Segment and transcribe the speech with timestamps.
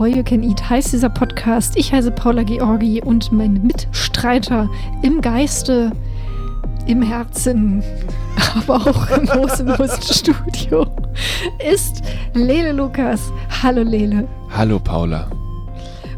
[0.00, 1.76] All You Can Eat heißt dieser Podcast.
[1.76, 4.66] Ich heiße Paula Georgi und mein Mitstreiter
[5.02, 5.92] im Geiste,
[6.86, 7.82] im Herzen,
[8.56, 10.86] aber auch im Hosenlust-Studio
[11.70, 12.02] ist
[12.32, 13.30] Lele Lukas.
[13.62, 14.26] Hallo Lele.
[14.56, 15.30] Hallo Paula.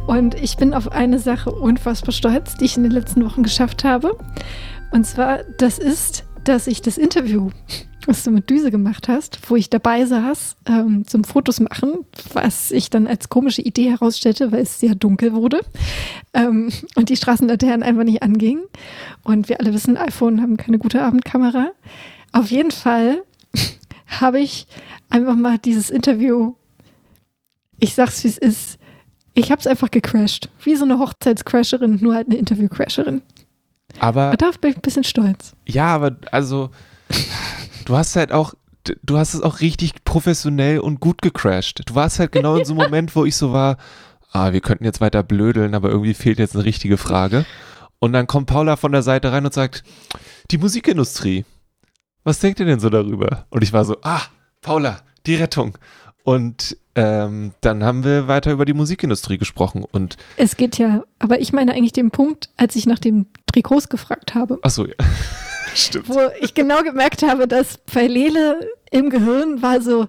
[0.07, 3.83] Und ich bin auf eine Sache unfassbar stolz, die ich in den letzten Wochen geschafft
[3.83, 4.17] habe.
[4.93, 7.51] Und zwar, das ist, dass ich das Interview
[8.09, 12.71] was du mit Düse gemacht hast, wo ich dabei saß ähm, zum Fotos machen, was
[12.71, 15.61] ich dann als komische Idee herausstellte, weil es sehr dunkel wurde
[16.35, 18.65] ähm, und die Straßenlaternen einfach nicht angingen.
[19.23, 21.71] Und wir alle wissen, iPhone haben keine gute Abendkamera.
[22.33, 23.23] Auf jeden Fall
[24.07, 24.67] habe ich
[25.11, 26.55] einfach mal dieses Interview,
[27.79, 28.79] ich sag's wie es ist,
[29.35, 30.49] ich habe es einfach gecrashed.
[30.63, 33.23] Wie so eine Hochzeitscrasherin, nur halt eine Interviewcrasherin.
[33.99, 34.35] Aber.
[34.37, 35.55] Da bin ich ein bisschen stolz.
[35.67, 36.71] Ja, aber also
[37.89, 38.55] du hast halt auch,
[39.03, 41.83] du hast es auch richtig professionell und gut gecrashed.
[41.87, 43.77] Du warst halt genau in so einem Moment, wo ich so war,
[44.33, 47.45] ah, wir könnten jetzt weiter blödeln, aber irgendwie fehlt jetzt eine richtige Frage.
[47.99, 49.85] Und dann kommt Paula von der Seite rein und sagt,
[50.51, 51.45] die Musikindustrie,
[52.25, 53.47] was denkt ihr denn so darüber?
[53.51, 54.23] Und ich war so, ah,
[54.61, 55.79] Paula, die Rettung.
[56.25, 59.85] Und ähm, dann haben wir weiter über die Musikindustrie gesprochen.
[59.91, 63.89] Und es geht ja, aber ich meine eigentlich den Punkt, als ich nach dem Trikots
[63.89, 64.59] gefragt habe.
[64.63, 64.95] Ach so, ja.
[65.75, 66.09] Stimmt.
[66.09, 70.09] Wo ich genau gemerkt habe, dass bei Lele im Gehirn war so,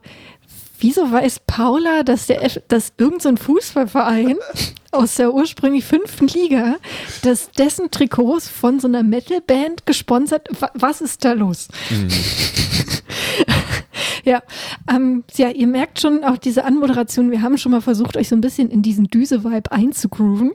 [0.79, 4.37] wieso weiß Paula, dass der dass irgendein so Fußballverein
[4.91, 6.75] aus der ursprünglich fünften Liga,
[7.23, 11.69] dass dessen Trikots von so einer Metalband gesponsert, was ist da los?
[11.89, 12.09] Mhm.
[14.25, 14.43] ja,
[14.89, 18.35] ähm, ja, ihr merkt schon auch diese Anmoderation, wir haben schon mal versucht, euch so
[18.35, 20.51] ein bisschen in diesen Düse-Vibe einzugrooven.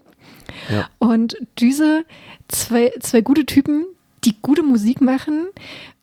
[0.70, 0.88] Ja.
[0.98, 2.04] Und Düse,
[2.48, 3.86] zwei, zwei gute Typen,
[4.28, 5.46] die gute Musik machen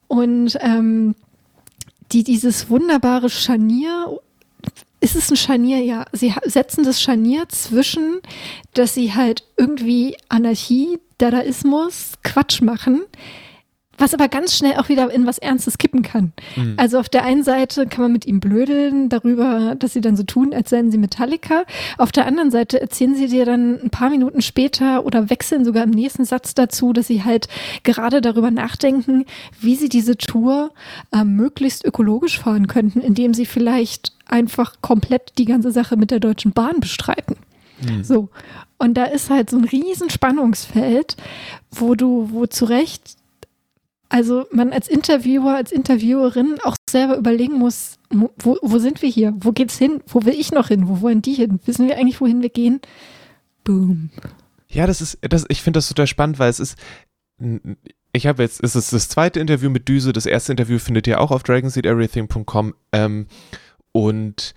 [0.07, 1.15] und ähm,
[2.11, 4.19] die dieses wunderbare Scharnier
[4.99, 5.79] ist es ein Scharnier?
[5.81, 8.21] Ja, sie setzen das Scharnier zwischen,
[8.73, 13.01] dass sie halt irgendwie Anarchie, Dadaismus, Quatsch machen,
[13.97, 16.33] was aber ganz schnell auch wieder in was Ernstes kippen kann.
[16.55, 16.73] Mhm.
[16.77, 20.23] Also auf der einen Seite kann man mit ihm blödeln darüber, dass sie dann so
[20.23, 21.63] tun, als seien sie Metallica.
[21.97, 25.83] Auf der anderen Seite erzählen sie dir dann ein paar Minuten später oder wechseln sogar
[25.83, 27.47] im nächsten Satz dazu, dass sie halt
[27.83, 29.25] gerade darüber nachdenken,
[29.59, 30.71] wie sie diese Tour
[31.11, 36.19] äh, möglichst ökologisch fahren könnten, indem sie vielleicht einfach komplett die ganze Sache mit der
[36.19, 37.37] Deutschen Bahn bestreiten.
[37.81, 38.03] Mhm.
[38.03, 38.29] So.
[38.77, 41.15] Und da ist halt so ein riesen Spannungsfeld,
[41.71, 43.15] wo du, wo zu Recht
[44.09, 49.33] also man als Interviewer, als Interviewerin auch selber überlegen muss, wo, wo sind wir hier?
[49.37, 50.01] Wo geht's hin?
[50.07, 50.87] Wo will ich noch hin?
[50.87, 51.59] Wo wollen die hin?
[51.65, 52.81] Wissen wir eigentlich, wohin wir gehen?
[53.63, 54.09] Boom.
[54.69, 56.77] Ja, das ist, das, ich finde das total spannend, weil es ist,
[58.13, 61.19] ich habe jetzt, es ist das zweite Interview mit Düse, das erste Interview findet ihr
[61.19, 63.27] auch auf dragonseedeverything.com ähm,
[63.91, 64.53] und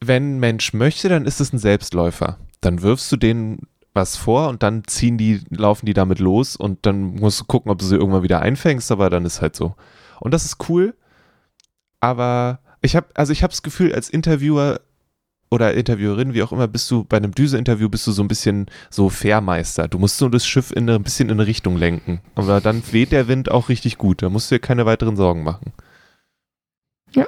[0.00, 2.38] wenn ein Mensch möchte, dann ist es ein Selbstläufer.
[2.60, 3.60] Dann wirfst du den
[3.94, 7.70] was vor und dann ziehen die, laufen die damit los und dann musst du gucken,
[7.70, 9.74] ob du sie irgendwann wieder einfängst, aber dann ist halt so.
[10.20, 10.94] Und das ist cool,
[12.00, 14.80] aber ich habe, also ich habe das Gefühl, als Interviewer
[15.50, 18.66] oder Interviewerin, wie auch immer, bist du bei einem Düse-Interview bist du so ein bisschen
[18.90, 19.88] so Fährmeister.
[19.88, 22.20] Du musst so das Schiff in ein bisschen in eine Richtung lenken.
[22.34, 24.22] Aber dann weht der Wind auch richtig gut.
[24.22, 25.72] Da musst du dir keine weiteren Sorgen machen.
[27.14, 27.26] Ja.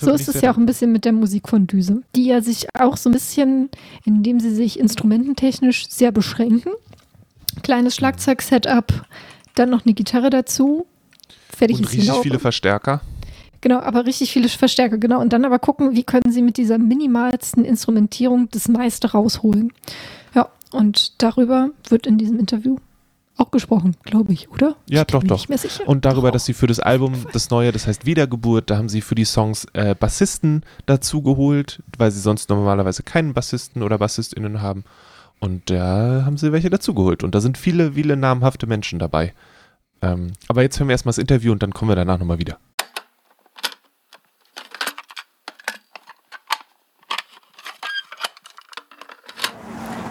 [0.00, 2.68] So ist es ja auch ein bisschen mit der Musik von Düse, die ja sich
[2.78, 3.70] auch so ein bisschen,
[4.04, 6.72] indem sie sich instrumententechnisch sehr beschränken.
[7.62, 9.04] Kleines Schlagzeug-Setup,
[9.54, 10.86] dann noch eine Gitarre dazu.
[11.54, 13.00] Fertig Und ist richtig viele Verstärker.
[13.60, 15.20] Genau, aber richtig viele Verstärker, genau.
[15.20, 19.72] Und dann aber gucken, wie können sie mit dieser minimalsten Instrumentierung das meiste rausholen.
[20.34, 22.76] Ja, und darüber wird in diesem Interview
[23.36, 24.76] auch gesprochen, glaube ich, oder?
[24.88, 25.46] Ja, ich doch, doch.
[25.86, 29.00] Und darüber, dass sie für das Album, das neue, das heißt Wiedergeburt, da haben sie
[29.00, 34.62] für die Songs äh, Bassisten dazu geholt, weil sie sonst normalerweise keinen Bassisten oder BassistInnen
[34.62, 34.84] haben.
[35.40, 37.24] Und da haben sie welche dazugeholt.
[37.24, 39.34] Und da sind viele, viele namhafte Menschen dabei.
[40.00, 42.58] Ähm, aber jetzt hören wir erstmal das Interview und dann kommen wir danach nochmal wieder.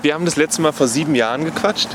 [0.02, 1.88] Wir haben das letzte Mal vor sieben Jahren gequatscht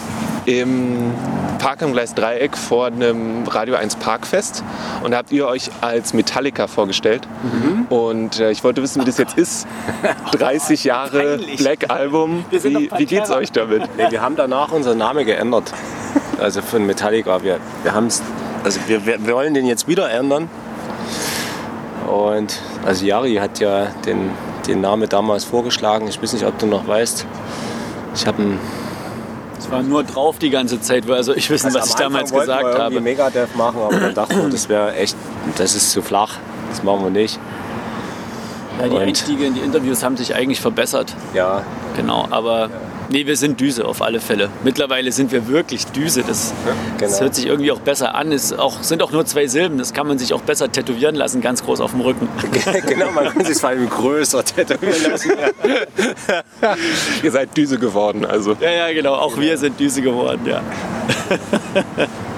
[0.49, 1.13] im
[1.59, 4.65] Park am Gleis Dreieck vor einem Radio 1 Parkfest
[5.03, 7.29] und da habt ihr euch als Metallica vorgestellt.
[7.43, 7.85] Mhm.
[7.91, 9.67] Und äh, ich wollte wissen, wie das jetzt ist.
[10.33, 11.39] 30 Jahre.
[11.59, 12.47] Black Album.
[12.51, 13.83] Wie, wie geht's euch damit?
[13.99, 15.73] Nee, wir haben danach unseren Namen geändert.
[16.41, 17.43] Also von Metallica.
[17.43, 18.23] Wir, wir haben's,
[18.63, 20.49] also wir, wir wollen den jetzt wieder ändern.
[22.07, 24.31] Und also Jari hat ja den,
[24.69, 26.07] den Namen damals vorgeschlagen.
[26.07, 27.27] Ich weiß nicht, ob du noch weißt.
[28.15, 28.61] Ich habe einen
[29.59, 32.65] es war nur drauf die ganze Zeit, also ich wissen, also was ich damals gesagt
[32.65, 33.01] wir habe.
[33.01, 35.17] Megadev machen, aber dann dachten wir, das wäre echt,
[35.57, 36.37] das ist zu flach,
[36.71, 37.39] das machen wir nicht.
[38.81, 41.15] Ja, die Einstiege in die Interviews haben sich eigentlich verbessert.
[41.35, 41.63] Ja.
[41.97, 42.71] Genau, aber
[43.09, 44.49] nee, wir sind Düse auf alle Fälle.
[44.65, 46.23] Mittlerweile sind wir wirklich Düse.
[46.27, 47.21] Das, Ja, das genau.
[47.23, 48.33] hört sich irgendwie auch besser an.
[48.33, 49.79] Es auch, sind auch nur zwei Silben.
[49.79, 52.29] Das kann man sich auch besser tätowieren lassen, ganz groß auf dem Rücken.
[52.87, 55.33] genau, man kann sich vor allem größer tätowieren lassen.
[57.23, 58.57] Ihr seid Düse geworden, also.
[58.61, 59.15] Ja, ja, genau.
[59.15, 60.63] Auch wir sind Düse geworden, ja.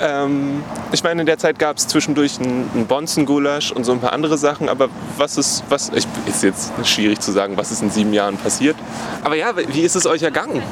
[0.00, 0.62] Ähm,
[0.92, 4.12] ich meine, in der Zeit gab es zwischendurch einen, einen Bonzen-Gulasch und so ein paar
[4.12, 7.90] andere Sachen, aber was ist, was, ich, ist jetzt schwierig zu sagen, was ist in
[7.90, 8.76] sieben Jahren passiert.
[9.24, 10.62] Aber ja, wie ist es euch ergangen?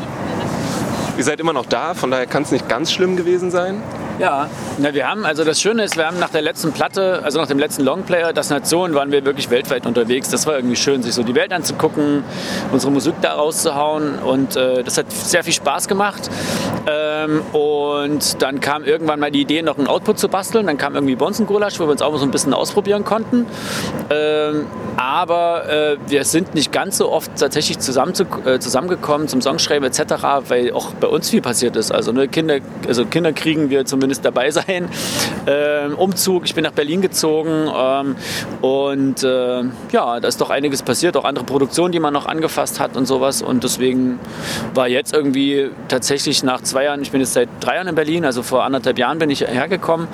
[1.17, 3.81] Ihr seid immer noch da, von daher kann es nicht ganz schlimm gewesen sein.
[4.19, 7.41] Ja, na, wir haben, also das Schöne ist, wir haben nach der letzten Platte, also
[7.41, 10.29] nach dem letzten Longplayer, Das Nation, waren wir wirklich weltweit unterwegs.
[10.29, 12.25] Das war irgendwie schön, sich so die Welt anzugucken,
[12.73, 16.31] unsere Musik da rauszuhauen und äh, das hat sehr viel Spaß gemacht.
[16.87, 20.67] Ähm, und dann kam irgendwann mal die Idee, noch einen Output zu basteln.
[20.67, 23.47] Dann kam irgendwie Bonzen-Gulasch, wo wir uns auch mal so ein bisschen ausprobieren konnten.
[24.11, 24.67] Ähm,
[24.97, 29.87] aber äh, wir sind nicht ganz so oft tatsächlich zusammen zu, äh, zusammengekommen zum Songschreiben
[29.87, 30.15] etc.,
[30.49, 31.93] weil auch bei uns viel passiert ist.
[31.93, 34.89] Also ne, Kinder, also Kinder kriegen wir zumindest dabei sein.
[35.47, 38.17] Ähm, Umzug, ich bin nach Berlin gezogen ähm,
[38.63, 42.81] und äh, ja, da ist doch einiges passiert, auch andere Produktionen, die man noch angefasst
[42.81, 43.43] hat und sowas.
[43.43, 44.19] Und deswegen
[44.73, 48.25] war jetzt irgendwie tatsächlich nach zwei Jahren, ich bin jetzt seit drei Jahren in Berlin,
[48.25, 50.09] also vor anderthalb Jahren bin ich hergekommen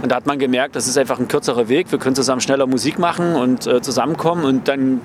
[0.00, 1.90] und da hat man gemerkt, das ist einfach ein kürzerer Weg.
[1.90, 5.00] Wir können zusammen schneller Musik machen und äh, zusammenkommen und dann,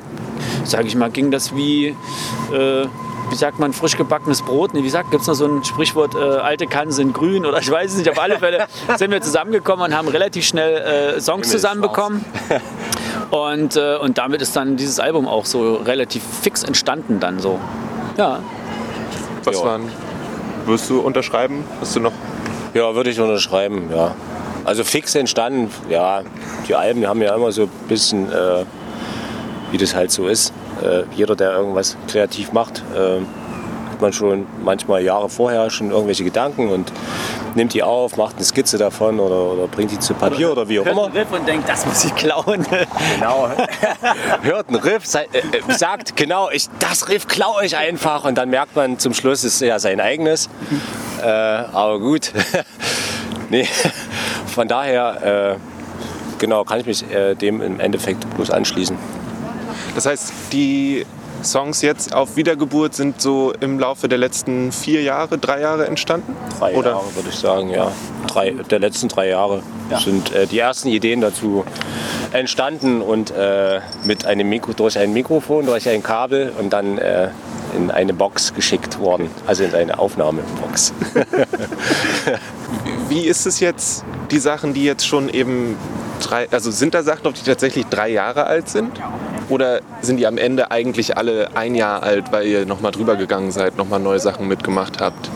[0.66, 1.96] sage ich mal, ging das wie
[2.54, 2.86] äh,
[3.32, 4.74] wie sagt man, frisch gebackenes Brot?
[4.74, 7.60] Nee, wie sagt, gibt es noch so ein Sprichwort, äh, alte Kannen sind grün oder
[7.60, 8.10] ich weiß es nicht.
[8.10, 8.68] Auf alle Fälle
[8.98, 12.24] sind wir zusammengekommen und haben relativ schnell äh, Songs zusammenbekommen.
[13.32, 17.60] Und, äh, und damit ist dann dieses Album auch so relativ fix entstanden dann so.
[18.18, 18.40] Ja.
[19.46, 19.66] Was Ja.
[19.66, 19.84] waren,
[20.66, 21.64] wirst du unterschreiben?
[21.80, 22.12] Hast du noch
[22.74, 24.14] Ja, würde ich unterschreiben, ja.
[24.66, 26.22] Also fix entstanden, ja,
[26.68, 28.66] die Alben die haben ja immer so ein bisschen, äh,
[29.72, 30.54] wie das halt so ist.
[30.82, 33.20] Äh, jeder, der irgendwas kreativ macht, äh,
[33.92, 36.92] hat man schon manchmal Jahre vorher schon irgendwelche Gedanken und
[37.56, 40.80] nimmt die auf, macht eine Skizze davon oder, oder bringt die zu Papier oder wie
[40.80, 41.06] auch Hört immer.
[41.06, 42.66] einen Riff und denkt, das muss ich klauen.
[43.16, 43.50] Genau.
[44.42, 48.50] Hört einen Riff, äh, äh, sagt genau, ich, das Riff klaue ich einfach und dann
[48.50, 50.50] merkt man zum Schluss, es ist ja sein eigenes.
[51.22, 52.32] Äh, aber gut.
[53.50, 53.68] nee,
[54.48, 55.60] von daher, äh,
[56.40, 58.98] genau, kann ich mich äh, dem im Endeffekt bloß anschließen.
[59.96, 61.06] Das heißt, die
[61.44, 66.36] Songs jetzt auf Wiedergeburt sind so im Laufe der letzten vier Jahre, drei Jahre entstanden?
[66.60, 66.92] Drei Oder?
[66.92, 67.92] Jahre würde ich sagen, ja.
[68.28, 69.64] Drei, der letzten drei Jahre
[70.04, 71.66] sind äh, die ersten Ideen dazu
[72.32, 77.30] entstanden und äh, mit einem Mikro, durch ein Mikrofon, durch ein Kabel und dann äh,
[77.76, 80.94] in eine Box geschickt worden, also in eine Aufnahmebox.
[83.10, 85.78] Wie ist es jetzt, die Sachen, die jetzt schon eben
[86.22, 88.92] drei, also sind da Sachen, die tatsächlich drei Jahre alt sind?
[89.52, 93.52] Oder sind die am Ende eigentlich alle ein Jahr alt, weil ihr nochmal drüber gegangen
[93.52, 95.30] seid, nochmal neue Sachen mitgemacht habt?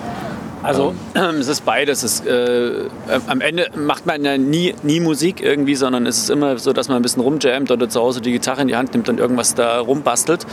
[0.66, 0.96] Also
[1.40, 2.02] es ist beides.
[2.02, 2.90] Es ist, äh,
[3.28, 6.88] am Ende macht man ja nie, nie Musik irgendwie, sondern es ist immer so, dass
[6.88, 9.54] man ein bisschen rumjammt oder zu Hause die Gitarre in die Hand nimmt und irgendwas
[9.54, 10.46] da rumbastelt.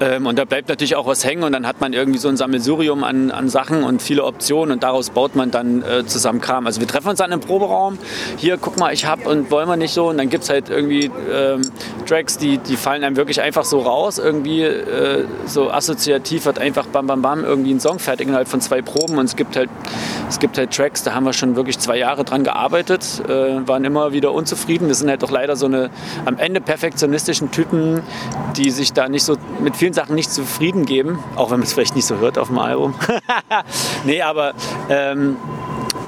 [0.00, 2.36] Ähm, und da bleibt natürlich auch was hängen und dann hat man irgendwie so ein
[2.36, 6.66] Sammelsurium an, an Sachen und viele Optionen und daraus baut man dann äh, zusammen Kram.
[6.66, 7.98] Also wir treffen uns dann im Proberaum.
[8.36, 10.10] Hier, guck mal, ich hab und wollen wir nicht so.
[10.10, 11.62] Und dann gibt es halt irgendwie ähm,
[12.06, 14.18] Tracks, die, die fallen einem wirklich einfach so raus.
[14.18, 18.60] Irgendwie äh, so assoziativ wird einfach bam bam bam irgendwie ein Song fertig innerhalb von
[18.60, 19.70] zwei Proben und es gibt halt,
[20.28, 23.84] es gibt halt Tracks, da haben wir schon wirklich zwei Jahre dran gearbeitet, äh, waren
[23.84, 24.88] immer wieder unzufrieden.
[24.88, 25.90] Wir sind halt doch leider so eine
[26.24, 28.02] am Ende perfektionistischen Typen,
[28.56, 31.72] die sich da nicht so mit vielen Sachen nicht zufrieden geben, auch wenn man es
[31.72, 32.94] vielleicht nicht so hört auf dem Album.
[34.04, 34.54] nee, aber
[34.88, 35.36] ähm,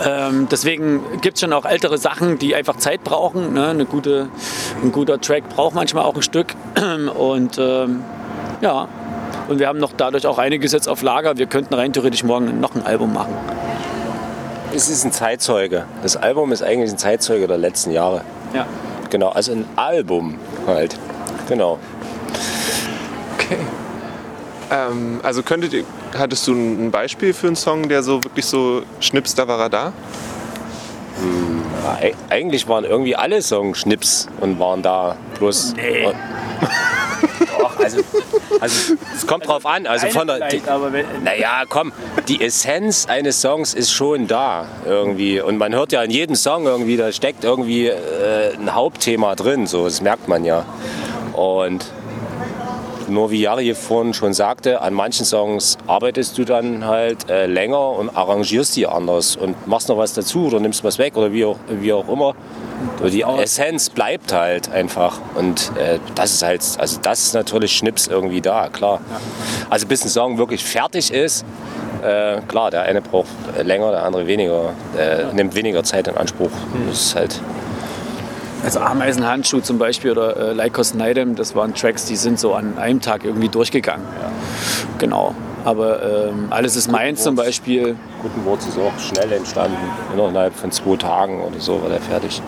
[0.04, 3.54] ähm, deswegen gibt es schon auch ältere Sachen, die einfach Zeit brauchen.
[3.54, 3.68] Ne?
[3.68, 4.28] Eine gute,
[4.82, 6.54] ein guter Track braucht manchmal auch ein Stück.
[7.16, 8.04] Und ähm,
[8.60, 8.88] ja,
[9.48, 11.36] und wir haben noch dadurch auch einiges jetzt auf Lager.
[11.36, 13.34] Wir könnten rein theoretisch morgen noch ein Album machen.
[14.74, 15.84] Es ist ein Zeitzeuge.
[16.02, 18.22] Das Album ist eigentlich ein Zeitzeuge der letzten Jahre.
[18.54, 18.66] Ja.
[19.10, 20.36] Genau, also ein Album
[20.66, 20.98] halt.
[21.48, 21.78] Genau.
[23.38, 23.58] Okay.
[24.70, 25.84] Ähm, also könntet ihr,
[26.18, 29.68] hattest du ein Beispiel für einen Song, der so wirklich so schnips, da war er
[29.70, 29.92] da?
[32.02, 35.16] E- eigentlich waren irgendwie alle Songs Schnips und waren da.
[35.38, 35.74] Bloß.
[35.76, 36.08] Nee.
[37.58, 37.98] Doch, also,
[38.60, 39.86] also es kommt drauf an.
[39.86, 40.62] Also von der, die,
[41.24, 41.92] naja, komm,
[42.28, 45.40] die Essenz eines Songs ist schon da irgendwie.
[45.40, 49.66] Und man hört ja in jedem Song irgendwie, da steckt irgendwie äh, ein Hauptthema drin.
[49.66, 50.64] So, das merkt man ja.
[51.32, 51.84] Und
[53.08, 57.90] nur wie Jari vorhin schon sagte, an manchen Songs arbeitest du dann halt äh, länger
[57.90, 61.44] und arrangierst die anders und machst noch was dazu oder nimmst was weg oder wie
[61.44, 62.34] auch, wie auch immer.
[63.04, 65.18] Die Essenz bleibt halt einfach.
[65.34, 69.00] Und äh, das ist halt, also das ist natürlich Schnips irgendwie da, klar.
[69.70, 71.44] Also bis ein Song wirklich fertig ist,
[72.02, 73.28] äh, klar, der eine braucht
[73.62, 76.50] länger, der andere weniger, äh, nimmt weniger Zeit in Anspruch.
[76.88, 77.40] Das ist halt.
[78.64, 82.78] Also Ameisenhandschuh zum Beispiel oder äh, Lycos Neidem, das waren Tracks, die sind so an
[82.78, 84.04] einem Tag irgendwie durchgegangen.
[84.20, 84.30] Ja.
[84.98, 85.34] Genau.
[85.64, 87.96] Aber ähm, alles ist meins zum Beispiel.
[88.22, 89.76] Guten Wurz ist auch schnell entstanden.
[90.14, 92.40] Innerhalb von zwei Tagen oder so war der fertig.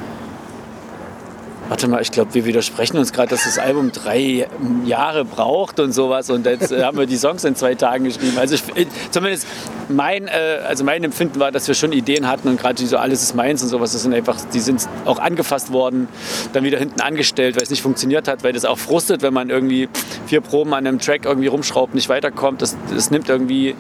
[1.68, 4.48] Warte mal, ich glaube, wir widersprechen uns gerade, dass das Album drei
[4.86, 6.30] Jahre braucht und sowas.
[6.30, 8.38] Und jetzt äh, haben wir die Songs in zwei Tagen geschrieben.
[8.38, 9.46] Also ich, äh, zumindest
[9.90, 13.22] mein, äh, also mein Empfinden war, dass wir schon Ideen hatten und gerade so alles
[13.22, 16.08] ist meins und sowas, das sind einfach, die sind auch angefasst worden,
[16.54, 19.50] dann wieder hinten angestellt, weil es nicht funktioniert hat, weil das auch frustet, wenn man
[19.50, 19.90] irgendwie
[20.26, 22.62] vier Proben an einem Track irgendwie rumschraubt, nicht weiterkommt.
[22.62, 23.74] Das, das nimmt irgendwie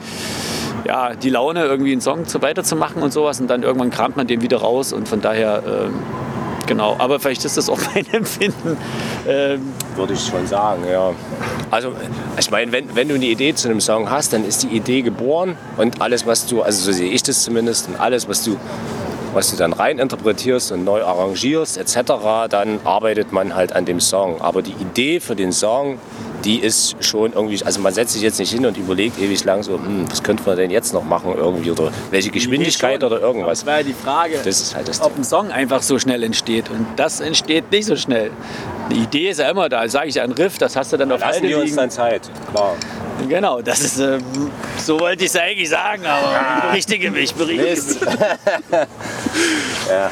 [0.86, 3.40] ja, die Laune, irgendwie einen Song zu, weiterzumachen und sowas.
[3.40, 5.62] Und dann irgendwann kramt man den wieder raus und von daher.
[5.66, 6.02] Ähm,
[6.68, 8.76] Genau, aber vielleicht ist das auch mein Empfinden.
[9.26, 11.12] Ähm Würde ich schon sagen, ja.
[11.70, 11.92] Also,
[12.38, 15.00] ich meine, wenn, wenn du eine Idee zu einem Song hast, dann ist die Idee
[15.02, 18.56] geboren und alles, was du, also so sehe ich das zumindest, und alles, was du,
[19.32, 22.12] was du dann rein interpretierst und neu arrangierst, etc.,
[22.50, 24.40] dann arbeitet man halt an dem Song.
[24.42, 25.98] Aber die Idee für den Song,
[26.44, 29.62] die ist schon irgendwie, also man setzt sich jetzt nicht hin und überlegt ewig lang
[29.62, 33.60] so, hm, was könnte man denn jetzt noch machen irgendwie oder welche Geschwindigkeit oder irgendwas.
[33.60, 36.22] Das war ja die Frage, das ist halt das ob ein Song einfach so schnell
[36.22, 38.30] entsteht und das entsteht nicht so schnell.
[38.90, 41.12] Die Idee ist ja immer da, sage ich ja, ein Riff, das hast du dann
[41.12, 42.74] auf Lassen wir uns dann Zeit, klar.
[43.28, 44.18] Genau, das ist, äh,
[44.78, 46.70] so wollte ich es eigentlich sagen, aber ah.
[46.70, 48.00] berichtige mich, berichtige mich.
[49.90, 50.10] ja.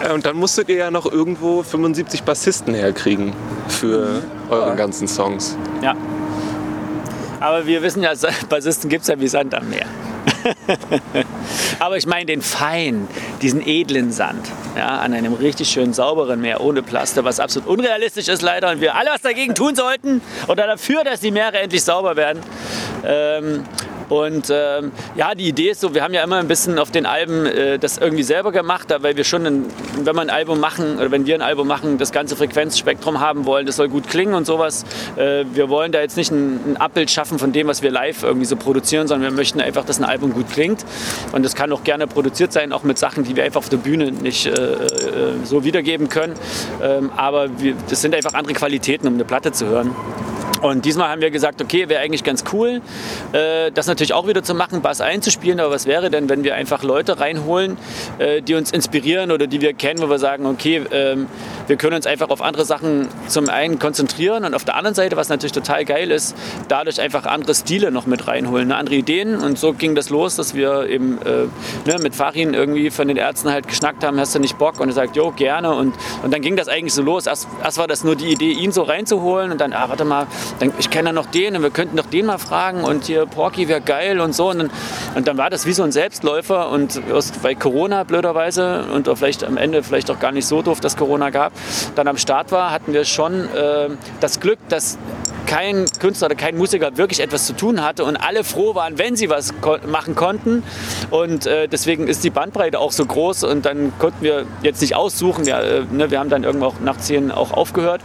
[0.00, 3.32] Äh, und dann musstet ihr ja noch irgendwo 75 Bassisten herkriegen
[3.68, 5.56] für eure ganzen Songs.
[5.82, 5.94] Ja.
[7.40, 8.12] Aber wir wissen ja,
[8.48, 9.86] Bassisten gibt es ja wie Sand am Meer.
[11.78, 13.08] Aber ich meine den feinen,
[13.42, 18.28] diesen edlen Sand, ja, an einem richtig schönen sauberen Meer ohne Plaste, was absolut unrealistisch
[18.28, 21.84] ist leider und wir alle was dagegen tun sollten oder dafür, dass die Meere endlich
[21.84, 22.40] sauber werden.
[23.04, 23.64] Ähm,
[24.08, 27.06] und ähm, ja, die Idee ist so, wir haben ja immer ein bisschen auf den
[27.06, 29.64] Alben äh, das irgendwie selber gemacht, weil wir schon, ein,
[30.02, 33.46] wenn wir ein Album machen oder wenn wir ein Album machen, das ganze Frequenzspektrum haben
[33.46, 34.84] wollen, das soll gut klingen und sowas.
[35.16, 38.22] Äh, wir wollen da jetzt nicht ein, ein, Abbild schaffen von dem, was wir live
[38.22, 40.84] irgendwie so produzieren, sondern wir möchten einfach, dass ein Album gut klingt.
[41.32, 43.78] Und das kann auch gerne produziert sein, auch mit Sachen, die wir einfach auf der
[43.78, 44.88] Bühne nicht äh, äh
[45.44, 46.34] so wiedergeben können.
[46.82, 49.94] Ähm, aber wir, das sind einfach andere Qualitäten, um eine Platte zu hören.
[50.64, 52.80] Und diesmal haben wir gesagt, okay, wäre eigentlich ganz cool,
[53.32, 55.60] äh, das natürlich auch wieder zu machen, Bass einzuspielen.
[55.60, 57.76] Aber was wäre denn, wenn wir einfach Leute reinholen,
[58.18, 61.26] äh, die uns inspirieren oder die wir kennen, wo wir sagen, okay, ähm,
[61.66, 65.18] wir können uns einfach auf andere Sachen zum einen konzentrieren und auf der anderen Seite,
[65.18, 66.34] was natürlich total geil ist,
[66.68, 68.76] dadurch einfach andere Stile noch mit reinholen, ne?
[68.76, 69.36] andere Ideen.
[69.42, 71.46] Und so ging das los, dass wir eben äh,
[71.84, 74.80] ne, mit Farin irgendwie von den Ärzten halt geschnackt haben, hast du nicht Bock?
[74.80, 75.74] Und er sagt, jo, gerne.
[75.74, 77.26] Und, und dann ging das eigentlich so los.
[77.26, 80.26] Erst, erst war das nur die Idee, ihn so reinzuholen und dann, ah, warte mal,
[80.78, 83.68] ich kenne ja noch den und wir könnten doch den mal fragen und hier Porky
[83.68, 84.50] wäre geil und so.
[84.50, 84.70] Und dann,
[85.14, 87.00] und dann war das wie so ein Selbstläufer und
[87.42, 91.30] bei Corona blöderweise und vielleicht am Ende vielleicht auch gar nicht so doof, dass Corona
[91.30, 91.52] gab,
[91.94, 93.88] dann am Start war, hatten wir schon äh,
[94.20, 94.98] das Glück, dass
[95.46, 99.16] kein Künstler oder kein Musiker wirklich etwas zu tun hatte und alle froh waren, wenn
[99.16, 100.62] sie was ko machen konnten.
[101.10, 104.96] Und äh, deswegen ist die Bandbreite auch so groß und dann konnten wir jetzt nicht
[104.96, 105.46] aussuchen.
[105.46, 108.00] Wir, äh, ne, wir haben dann irgendwann auch nach 10 auch aufgehört.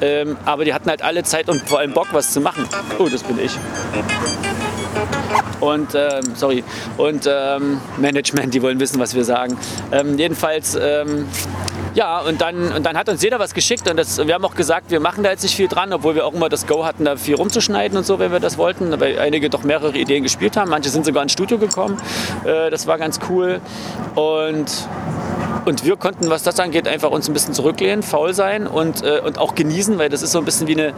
[0.00, 2.66] Ähm, aber die hatten halt alle Zeit und vor allem Bock, was zu machen.
[2.98, 3.52] Oh, das bin ich.
[5.60, 6.64] Und ähm, sorry.
[6.96, 9.58] Und ähm, Management, die wollen wissen, was wir sagen.
[9.92, 11.26] Ähm, jedenfalls ähm,
[11.94, 14.54] ja, und dann, und dann hat uns jeder was geschickt und das, wir haben auch
[14.54, 17.04] gesagt, wir machen da jetzt nicht viel dran, obwohl wir auch immer das Go hatten,
[17.04, 20.56] da viel rumzuschneiden und so, wenn wir das wollten, weil einige doch mehrere Ideen gespielt
[20.56, 20.70] haben.
[20.70, 22.00] Manche sind sogar ins Studio gekommen.
[22.44, 23.60] Äh, das war ganz cool.
[24.14, 24.70] Und
[25.64, 29.20] und wir konnten, was das angeht, einfach uns ein bisschen zurücklehnen, faul sein und, äh,
[29.24, 30.94] und auch genießen, weil das ist so ein bisschen wie eine,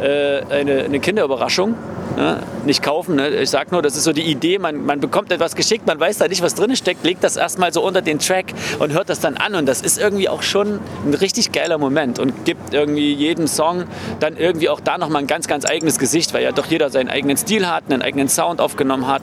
[0.00, 1.74] äh, eine, eine Kinderüberraschung.
[2.16, 2.42] Ne?
[2.64, 3.16] Nicht kaufen.
[3.16, 3.28] Ne?
[3.28, 6.18] Ich sage nur, das ist so die Idee, man, man bekommt etwas geschickt, man weiß
[6.18, 8.46] da nicht, was drin steckt, legt das erstmal so unter den Track
[8.78, 9.54] und hört das dann an.
[9.54, 13.84] Und das ist irgendwie auch schon ein richtig geiler Moment und gibt irgendwie jedem Song
[14.20, 17.08] dann irgendwie auch da nochmal ein ganz, ganz eigenes Gesicht, weil ja doch jeder seinen
[17.08, 19.22] eigenen Stil hat, einen eigenen Sound aufgenommen hat.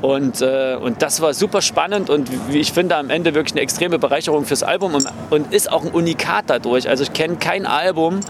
[0.00, 3.62] Und, äh, und das war super spannend und wie ich finde, am Ende wirklich eine
[3.62, 6.88] extreme Bereicherung fürs Album und, und ist auch ein Unikat dadurch.
[6.88, 8.20] Also ich kenne kein Album,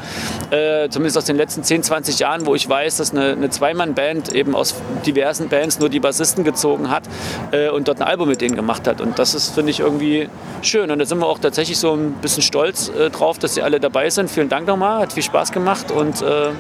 [0.50, 4.34] äh, zumindest aus den letzten 10, 20 Jahren, wo ich weiß, dass eine, eine Zweimann-Band
[4.34, 7.04] eben aus diversen Bands nur die Bassisten gezogen hat
[7.52, 9.00] äh, und dort ein Album mit denen gemacht hat.
[9.00, 10.28] Und das ist, finde ich, irgendwie
[10.62, 10.90] schön.
[10.90, 13.78] Und da sind wir auch tatsächlich so ein bisschen stolz äh, drauf, dass sie alle
[13.78, 14.30] dabei sind.
[14.30, 16.50] Vielen Dank nochmal, hat viel Spaß gemacht und äh,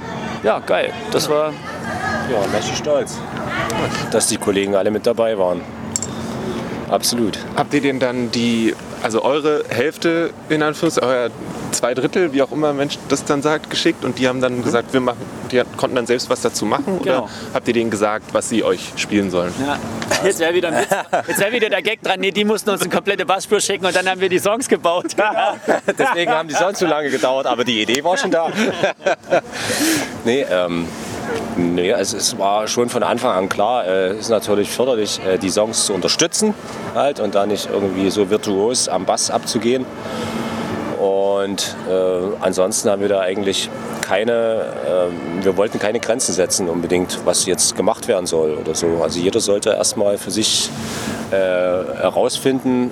[0.42, 0.92] ja, geil.
[1.12, 1.52] Das war.
[2.30, 3.16] Ja, mächtig stolz,
[4.10, 5.62] dass die Kollegen alle mit dabei waren.
[6.90, 7.38] Absolut.
[7.54, 11.30] Habt ihr denn dann die also eure Hälfte in Anführungszeichen, euer
[11.70, 14.92] zwei Drittel, wie auch immer Mensch das dann sagt, geschickt und die haben dann gesagt,
[14.92, 15.18] wir machen,
[15.52, 17.22] die konnten dann selbst was dazu machen Genau.
[17.24, 19.52] oder habt ihr denen gesagt, was sie euch spielen sollen?
[19.64, 19.78] Ja.
[20.24, 20.72] Jetzt wäre wieder.
[21.28, 22.18] Jetzt wär wieder der Gag dran.
[22.20, 25.14] Nee, die mussten uns eine komplette Bassspur schicken und dann haben wir die Songs gebaut.
[25.98, 28.50] Deswegen haben die sonst so lange gedauert, aber die Idee war schon da.
[30.24, 30.88] nee, ähm,
[31.56, 35.38] nee, also es war schon von Anfang an klar, äh, es ist natürlich förderlich, äh,
[35.38, 36.54] die Songs zu unterstützen
[36.94, 39.84] halt und da nicht irgendwie so virtuos am Bass abzugehen.
[40.98, 41.92] Und äh,
[42.40, 43.70] ansonsten haben wir da eigentlich
[44.00, 49.00] keine, ähm, wir wollten keine Grenzen setzen unbedingt, was jetzt gemacht werden soll oder so.
[49.02, 50.70] Also jeder sollte erstmal für sich
[51.30, 52.90] äh, herausfinden,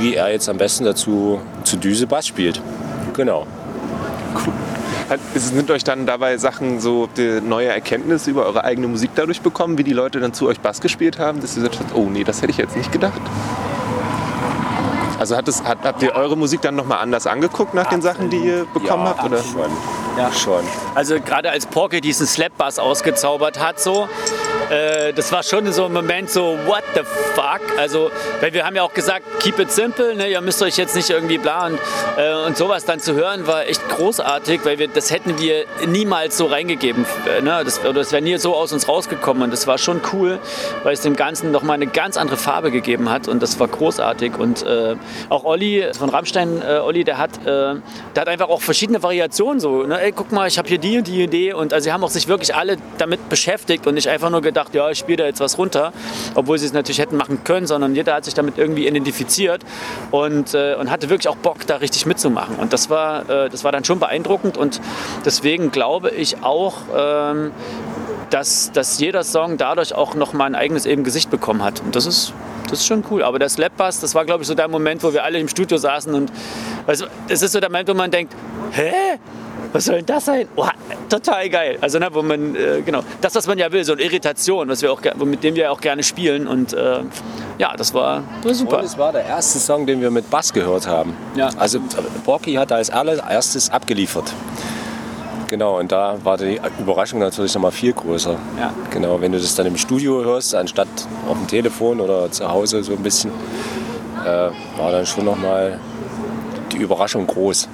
[0.00, 2.60] wie er jetzt am besten dazu zu Düse Bass spielt.
[3.14, 3.46] Genau.
[5.08, 9.40] Hat, sind euch dann dabei Sachen so die neue Erkenntnisse über eure eigene Musik dadurch
[9.40, 12.08] bekommen, wie die Leute dann zu euch Bass gespielt haben, dass ihr gesagt habt, oh
[12.10, 13.20] nee, das hätte ich jetzt nicht gedacht?
[15.18, 18.30] Also hat es, hat, habt ihr eure Musik dann nochmal anders angeguckt nach den Sachen,
[18.30, 19.24] die ihr bekommen ja, habt?
[19.24, 19.42] Oder?
[19.42, 19.70] Schon.
[20.18, 20.32] Ja.
[20.32, 20.64] schon.
[20.94, 24.08] Also gerade als Porky diesen Slap-Bass ausgezaubert hat, so,
[24.70, 27.00] äh, das war schon so ein Moment so, what the
[27.34, 27.60] fuck?
[27.78, 30.28] Also, weil wir haben ja auch gesagt, keep it simple, ne?
[30.28, 31.78] ihr müsst euch jetzt nicht irgendwie bla und,
[32.16, 36.36] äh, und sowas dann zu hören war echt großartig, weil wir, das hätten wir niemals
[36.36, 37.06] so reingegeben.
[37.26, 37.62] äh, Ne?
[37.64, 40.40] Das, das wäre nie so aus uns rausgekommen und das war schon cool,
[40.82, 44.36] weil es dem Ganzen nochmal eine ganz andere Farbe gegeben hat und das war großartig
[44.36, 44.96] und äh,
[45.28, 47.80] auch Olli von Rammstein, äh, Olli, der hat, äh, der
[48.16, 50.00] hat einfach auch verschiedene Variationen so, ne?
[50.00, 52.10] ey, guck mal, ich habe hier die und die Idee und also sie haben auch
[52.10, 55.40] sich wirklich alle damit beschäftigt und nicht einfach nur gedacht, ja, ich spiele da jetzt
[55.40, 55.92] was runter,
[56.34, 59.62] obwohl sie es natürlich hätten machen können, sondern jeder hat sich damit irgendwie identifiziert
[60.10, 63.64] und, äh, und hatte wirklich auch Bock, da richtig mitzumachen und das war, äh, das
[63.64, 64.80] war dann schon beeindruckend und
[65.24, 67.52] deswegen glaube ich auch, ähm,
[68.30, 71.80] dass, dass jeder Song dadurch auch noch mal ein eigenes eben Gesicht bekommen hat.
[71.80, 72.32] Und das ist,
[72.64, 73.22] das ist schon cool.
[73.22, 75.48] Aber der Slap Bass, das war, glaube ich, so der Moment, wo wir alle im
[75.48, 76.32] Studio saßen und
[76.86, 78.34] also, es ist so der Moment, wo man denkt,
[78.72, 78.92] hä?
[79.72, 80.48] Was soll denn das sein?
[80.56, 80.66] Oh,
[81.08, 81.78] total geil.
[81.80, 84.82] Also, ne, wo man, äh, genau, das, was man ja will, so eine Irritation, was
[84.82, 86.46] wir auch, mit dem wir auch gerne spielen.
[86.46, 87.00] Und äh,
[87.58, 88.78] ja, das war, war super.
[88.78, 91.14] Und es war der erste Song, den wir mit Bass gehört haben.
[91.34, 91.50] Ja.
[91.58, 91.80] Also
[92.24, 94.32] Borky hat als allererstes abgeliefert.
[95.48, 98.36] Genau, und da war die Überraschung natürlich noch mal viel größer.
[98.58, 98.72] Ja.
[98.90, 100.88] Genau, wenn du das dann im Studio hörst, anstatt
[101.28, 103.30] auf dem Telefon oder zu Hause so ein bisschen,
[104.24, 105.78] äh, war dann schon noch mal
[106.72, 107.68] die Überraschung groß.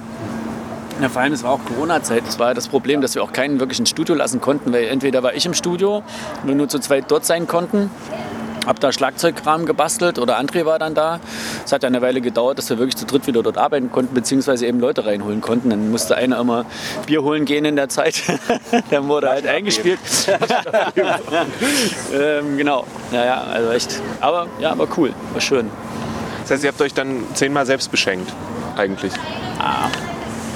[1.01, 2.23] Ja, vor allem, es war auch Corona-Zeit.
[2.25, 5.23] Das war das Problem, dass wir auch keinen wirklich ins Studio lassen konnten, weil entweder
[5.23, 6.03] war ich im Studio,
[6.43, 7.89] wir nur zu zweit dort sein konnten,
[8.65, 11.19] hab da Schlagzeugkram gebastelt oder André war dann da.
[11.65, 14.13] Es hat ja eine Weile gedauert, dass wir wirklich zu dritt wieder dort arbeiten konnten,
[14.13, 15.69] beziehungsweise eben Leute reinholen konnten.
[15.69, 16.65] Dann musste einer immer
[17.05, 18.21] Bier holen gehen in der Zeit.
[18.89, 19.99] dann wurde halt eingespielt.
[22.13, 22.85] ähm, genau.
[23.11, 24.01] Ja, ja, also echt.
[24.21, 25.69] Aber ja, war cool, war schön.
[26.43, 28.31] Das heißt, ihr habt euch dann zehnmal selbst beschenkt,
[28.77, 29.13] eigentlich.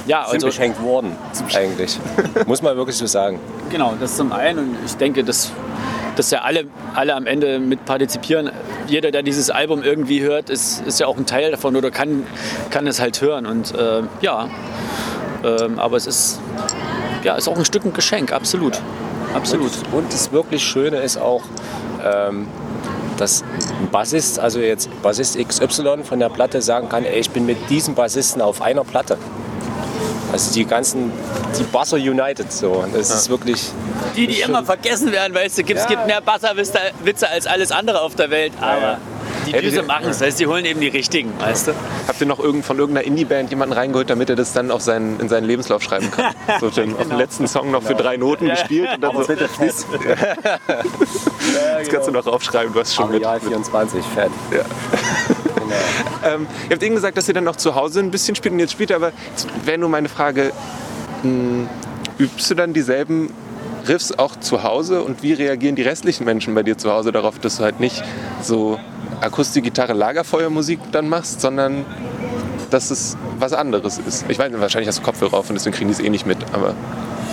[0.08, 1.14] Ja, Sind also beschenkt worden,
[1.54, 1.98] eigentlich.
[2.46, 3.38] Muss man wirklich so sagen.
[3.68, 4.58] Genau, das zum einen.
[4.58, 5.52] Und ich denke, dass,
[6.16, 8.50] dass ja alle, alle am Ende mit partizipieren.
[8.86, 12.26] Jeder, der dieses Album irgendwie hört, ist, ist ja auch ein Teil davon oder kann,
[12.70, 13.44] kann es halt hören.
[13.44, 14.48] Und äh, ja,
[15.44, 16.40] ähm, aber es ist,
[17.22, 18.80] ja, ist auch ein Stück ein Geschenk, absolut.
[19.34, 19.72] Absolut.
[19.92, 21.42] Und, und das wirklich Schöne ist auch,
[22.02, 22.48] ähm,
[23.18, 27.44] dass ein Bassist, also jetzt Bassist XY von der Platte sagen kann, ey, ich bin
[27.44, 29.18] mit diesem Bassisten auf einer Platte.
[30.32, 31.10] Also die ganzen,
[31.58, 32.70] die Basser United so.
[32.72, 33.70] Und Das ist wirklich,
[34.16, 35.90] Die, die immer vergessen werden, weißt du, gibt, es Ja.
[35.90, 38.52] gibt mehr Basserwitze Witze als alles andere auf der Welt.
[38.60, 38.98] Aber ja.
[39.46, 41.72] die Hättet Düse machen es, das heißt, die holen eben die richtigen, weißt du.
[42.06, 45.18] Habt ihr noch irgend, von irgendeiner Indie-Band jemanden reingeholt, damit er das dann auf seinen,
[45.18, 46.34] in seinen Lebenslauf schreiben kann?
[46.60, 49.86] So den, auf dem letzten Song noch für drei Noten gespielt und dann so, fest.
[51.78, 53.24] das kannst du noch aufschreiben, du hast schon mit.
[53.24, 54.30] Areal 24, fett.
[54.50, 54.64] Ja.
[56.24, 58.60] Ähm, ihr habt eben gesagt, dass ihr dann noch zu Hause ein bisschen spielt und
[58.60, 60.52] jetzt spielt aber jetzt wäre nur meine Frage,
[61.22, 61.68] mh,
[62.18, 63.30] übst du dann dieselben
[63.86, 67.38] Riffs auch zu Hause und wie reagieren die restlichen Menschen bei dir zu Hause darauf,
[67.38, 68.02] dass du halt nicht
[68.42, 68.78] so
[69.20, 71.84] Akustikgitarre, Lagerfeuermusik dann machst, sondern
[72.70, 74.24] dass es was anderes ist?
[74.28, 76.38] Ich weiß wahrscheinlich hast du Kopfhörer auf und deswegen kriegen die es eh nicht mit,
[76.52, 76.74] aber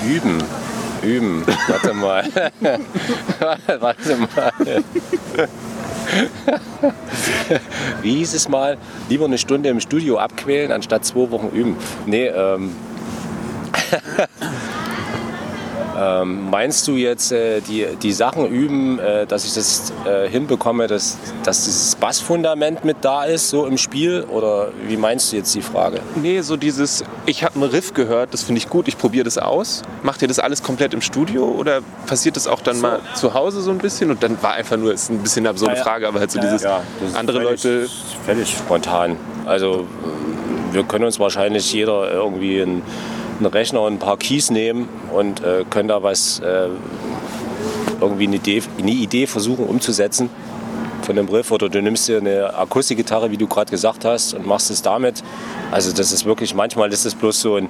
[0.07, 0.37] Üben.
[1.01, 1.43] Üben.
[1.67, 2.25] Warte mal.
[3.79, 4.53] Warte mal.
[8.01, 8.77] Wie hieß es mal?
[9.09, 11.77] Lieber eine Stunde im Studio abquälen, anstatt zwei Wochen üben.
[12.05, 12.71] Nee, ähm.
[15.97, 20.87] ähm meinst du jetzt äh, die, die Sachen üben, äh, dass ich das äh, hinbekomme,
[20.87, 24.23] dass, dass dieses Bassfundament mit da ist, so im Spiel?
[24.29, 25.99] Oder wie meinst du jetzt die Frage?
[26.15, 29.37] Nee, so dieses, ich habe einen Riff gehört, das finde ich gut, ich probiere das
[29.37, 29.81] aus.
[30.03, 33.61] Macht ihr das alles komplett im Studio oder passiert das auch dann mal zu Hause
[33.61, 34.11] so ein bisschen?
[34.11, 35.83] Und dann war einfach nur, ist ein bisschen eine absurde Ja, ja.
[35.83, 36.51] Frage, aber halt so Ja, ja.
[36.51, 37.89] dieses, das ist andere völlig, Leute,
[38.25, 39.17] Völlig spontan.
[39.45, 39.85] Also
[40.71, 42.81] wir können uns wahrscheinlich jeder irgendwie einen,
[43.37, 46.69] einen Rechner und ein paar Keys nehmen und äh, können da was, äh,
[47.99, 50.29] irgendwie eine Idee, eine Idee versuchen umzusetzen
[51.01, 54.45] von dem Riff oder du nimmst dir eine Akustikgitarre, wie du gerade gesagt hast, und
[54.45, 55.23] machst es damit.
[55.71, 57.65] Also das ist wirklich, manchmal ist es bloß so ein,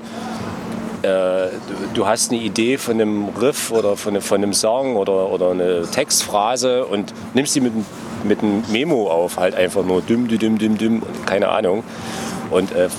[1.01, 1.49] äh,
[1.93, 5.84] du, hast eine Idee von einem Riff oder von, von einem Song oder, oder eine
[5.91, 7.73] Textphrase und nimmst sie mit,
[8.23, 11.84] mit einem Memo auf, halt einfach nur düm, düm, düm, düm, keine Ahnung.
[12.51, 12.89] Und äh,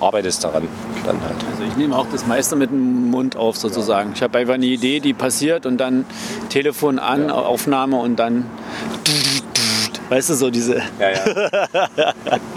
[0.00, 0.68] arbeitest daran
[1.08, 1.36] dann halt.
[1.50, 4.12] Also ich nehme auch das meiste mit dem Mund auf sozusagen.
[4.14, 6.04] Ich habe einfach eine Idee, die passiert und dann
[6.50, 8.44] Telefon an, Aufnahme und dann
[10.10, 10.76] Weißt du, so diese.
[10.98, 12.14] Ja, ja.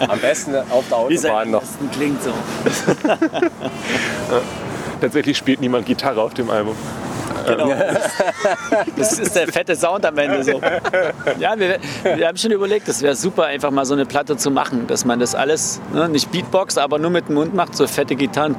[0.08, 1.62] Am besten auf der Autobahn noch.
[1.62, 2.32] Das klingt so.
[5.02, 6.78] Tatsächlich spielt niemand Gitarre auf dem Album.
[7.48, 7.72] Genau.
[8.96, 10.62] Das ist der fette Sound am Ende so.
[11.40, 14.52] Ja, wir, wir haben schon überlegt, es wäre super, einfach mal so eine Platte zu
[14.52, 17.88] machen, dass man das alles, ne, nicht Beatbox, aber nur mit dem Mund macht, so
[17.88, 18.56] fette Gitarren.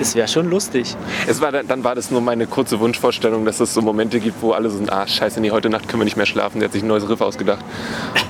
[0.00, 0.96] Es wäre schon lustig.
[1.26, 4.52] Es war, dann war das nur meine kurze Wunschvorstellung, dass es so Momente gibt, wo
[4.52, 6.60] alle so, ah, scheiße, nee, heute Nacht können wir nicht mehr schlafen.
[6.60, 7.60] Der hat sich ein neues Riff ausgedacht.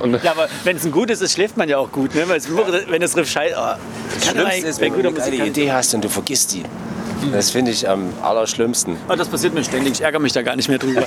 [0.00, 2.14] Und ja, aber wenn es ein gutes ist, schläft man ja auch gut.
[2.14, 2.28] Ne?
[2.28, 2.48] Weil es,
[2.88, 3.54] wenn das Riff scheiße...
[3.56, 3.76] Oh,
[4.14, 6.64] das Schlimmste ist, wenn du eine geile Idee hast und du vergisst die.
[7.32, 8.96] Das finde ich am allerschlimmsten.
[9.08, 9.94] Oh, das passiert mir ständig.
[9.94, 11.06] Ich ärgere mich da gar nicht mehr drüber.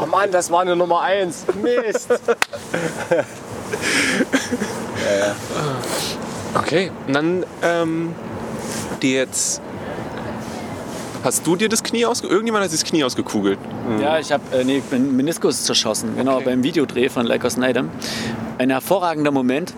[0.00, 1.44] oh Mann, das war eine Nummer eins.
[1.62, 2.08] Mist.
[3.10, 3.16] ja,
[5.18, 5.34] ja.
[6.54, 8.14] Okay, und dann ähm,
[9.02, 9.60] die jetzt.
[11.24, 12.32] Hast du dir das Knie ausgekugelt?
[12.32, 13.58] Irgendjemand hat sich das Knie ausgekugelt.
[13.88, 14.00] Mhm.
[14.00, 16.44] Ja, ich habe äh, nee, Meniskus zerschossen, genau, okay.
[16.46, 17.84] beim Videodreh von Like Snyder.
[18.58, 19.74] Ein hervorragender Moment.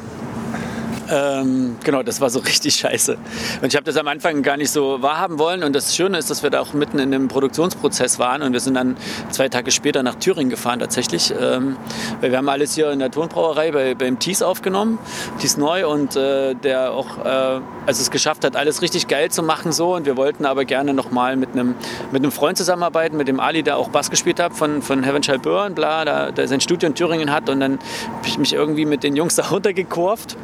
[1.10, 3.16] Ähm, genau, das war so richtig scheiße.
[3.60, 5.62] Und ich habe das am Anfang gar nicht so wahrhaben wollen.
[5.64, 8.42] Und das Schöne ist, dass wir da auch mitten in dem Produktionsprozess waren.
[8.42, 8.96] Und wir sind dann
[9.30, 11.32] zwei Tage später nach Thüringen gefahren tatsächlich.
[11.38, 11.76] Ähm,
[12.20, 14.98] weil wir haben alles hier in der Tonbrauerei bei, beim Thies aufgenommen.
[15.40, 19.42] Thies Neu und äh, der auch äh, also es geschafft hat, alles richtig geil zu
[19.42, 19.94] machen so.
[19.94, 21.74] Und wir wollten aber gerne nochmal mit einem
[22.12, 25.38] mit Freund zusammenarbeiten, mit dem Ali, der auch Bass gespielt hat von, von Heaven Shall
[25.38, 27.48] Burn, bla, der, der sein Studio in Thüringen hat.
[27.48, 30.36] Und dann habe ich mich irgendwie mit den Jungs da runtergekurvt.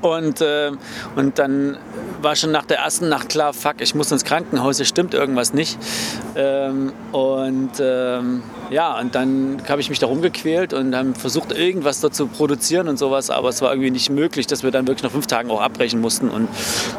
[0.00, 0.72] Und, äh,
[1.16, 1.76] und dann
[2.22, 5.52] war schon nach der ersten Nacht klar, fuck, ich muss ins Krankenhaus, hier stimmt irgendwas
[5.52, 5.78] nicht.
[6.36, 12.00] Ähm, und ähm, ja, und dann habe ich mich da rumgequält und haben versucht, irgendwas
[12.00, 15.02] dort zu produzieren und sowas, aber es war irgendwie nicht möglich, dass wir dann wirklich
[15.02, 16.28] nach fünf Tagen auch abbrechen mussten.
[16.28, 16.48] Und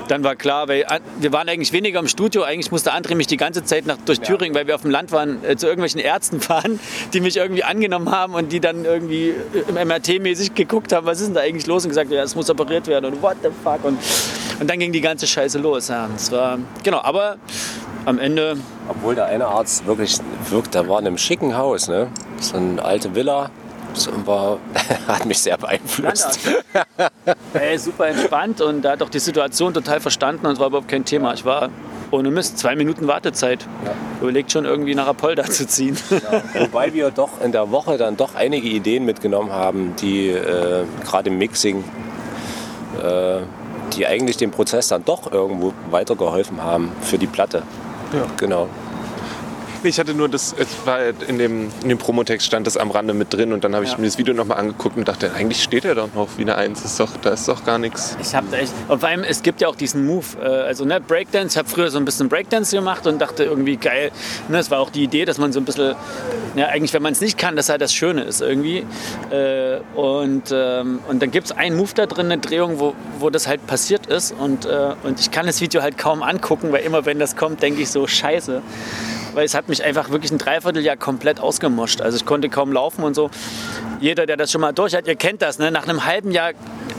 [0.10, 0.86] dann war klar, weil
[1.20, 4.20] wir waren eigentlich weniger im Studio, eigentlich musste André mich die ganze Zeit nach, durch
[4.20, 6.80] Thüringen, weil wir auf dem Land waren, äh, zu irgendwelchen Ärzten fahren,
[7.14, 11.22] die mich irgendwie angenommen haben und die dann irgendwie äh, im MRT-mäßig geguckt haben, was
[11.22, 13.50] ist denn da eigentlich los und gesagt, ja, es muss operiert werden und what the
[13.64, 13.84] fuck.
[13.84, 13.98] Und,
[14.60, 15.88] und dann ging die ganze Scheiße los.
[15.88, 17.38] Ja, das war, genau, aber
[18.06, 18.58] am Ende.
[18.88, 20.18] Obwohl der eine Arzt wirklich
[20.50, 22.08] wirkt, der war in einem schicken Haus, ne?
[22.40, 23.50] So eine alte Villa.
[23.94, 24.58] Das war,
[25.08, 26.40] hat mich sehr beeinflusst.
[27.54, 30.88] Ey, super entspannt und er hat auch die Situation total verstanden und es war überhaupt
[30.88, 31.34] kein Thema.
[31.34, 31.70] Ich war
[32.10, 33.68] ohne Mist, zwei Minuten Wartezeit.
[33.86, 33.94] Ja.
[34.22, 35.98] Überlegt schon irgendwie nach Apolda zu ziehen.
[36.10, 36.42] Ja.
[36.62, 41.30] Wobei wir doch in der Woche dann doch einige Ideen mitgenommen haben, die äh, gerade
[41.30, 41.84] im Mixing
[43.02, 43.42] äh,
[43.94, 47.64] die eigentlich dem Prozess dann doch irgendwo weitergeholfen haben für die Platte.
[48.14, 48.26] Ja.
[48.38, 48.68] Genau.
[49.84, 53.16] Ich hatte nur das, es war in dem, in dem Promotext stand das am Rande
[53.16, 53.98] mit drin und dann habe ich ja.
[53.98, 56.86] mir das Video nochmal angeguckt und dachte, eigentlich steht er doch noch wie eine Eins.
[56.86, 58.16] Ist doch, da ist doch gar nichts.
[58.22, 61.02] Ich habe echt, und vor allem, es gibt ja auch diesen Move, äh, also ne,
[61.02, 64.12] Breakdance, ich habe früher so ein bisschen Breakdance gemacht und dachte irgendwie geil,
[64.50, 65.96] ne, es war auch die Idee, dass man so ein bisschen,
[66.56, 68.86] ja eigentlich, wenn man es nicht kann, dass halt das Schöne ist irgendwie.
[69.32, 73.32] Äh, und, ähm, und dann gibt es einen Move da drin, eine Drehung, wo, wo
[73.32, 76.84] das halt passiert ist und, äh, und ich kann das Video halt kaum angucken, weil
[76.84, 78.62] immer wenn das kommt, denke ich so, scheiße
[79.34, 82.02] weil es hat mich einfach wirklich ein Dreivierteljahr komplett ausgemoscht.
[82.02, 83.30] Also ich konnte kaum laufen und so.
[84.00, 85.72] Jeder, der das schon mal durch hat, ihr kennt das, ne?
[85.72, 86.54] nach einem halben Jahr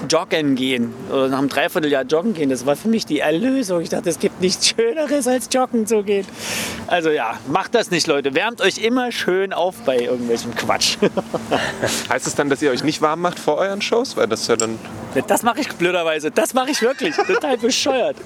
[0.09, 3.81] joggen gehen oder nach einem Dreivierteljahr joggen gehen, das war für mich die Erlösung.
[3.81, 6.27] Ich dachte, es gibt nichts Schöneres als joggen zu gehen.
[6.87, 8.35] Also ja, macht das nicht, Leute.
[8.35, 10.97] Wärmt euch immer schön auf bei irgendwelchem Quatsch.
[12.09, 14.17] heißt es das dann, dass ihr euch nicht warm macht vor euren Shows?
[14.17, 14.79] Weil das ja dann.
[15.27, 16.31] Das mache ich blöderweise.
[16.31, 17.15] Das mache ich wirklich.
[17.17, 18.17] Total bescheuert.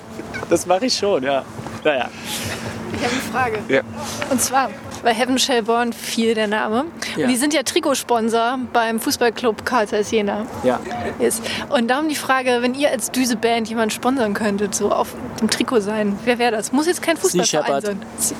[0.48, 1.44] Das mache ich schon, ja.
[1.84, 2.10] Naja.
[2.98, 3.58] Ich habe eine Frage.
[3.68, 3.80] Ja.
[4.30, 4.70] Und zwar,
[5.02, 6.86] bei Heaven Shell Born fiel der Name.
[7.16, 7.24] Ja.
[7.24, 10.46] Und die sind ja Trikotsponsor beim Fußballclub Karl Zeiss Jena.
[10.64, 10.80] Ja.
[11.18, 11.42] Yes.
[11.68, 15.80] Und darum die Frage, wenn ihr als Düse-Band jemanden sponsern könntet, so auf dem Trikot
[15.80, 16.72] sein, wer wäre das?
[16.72, 18.02] Muss jetzt kein Fußballverein sein.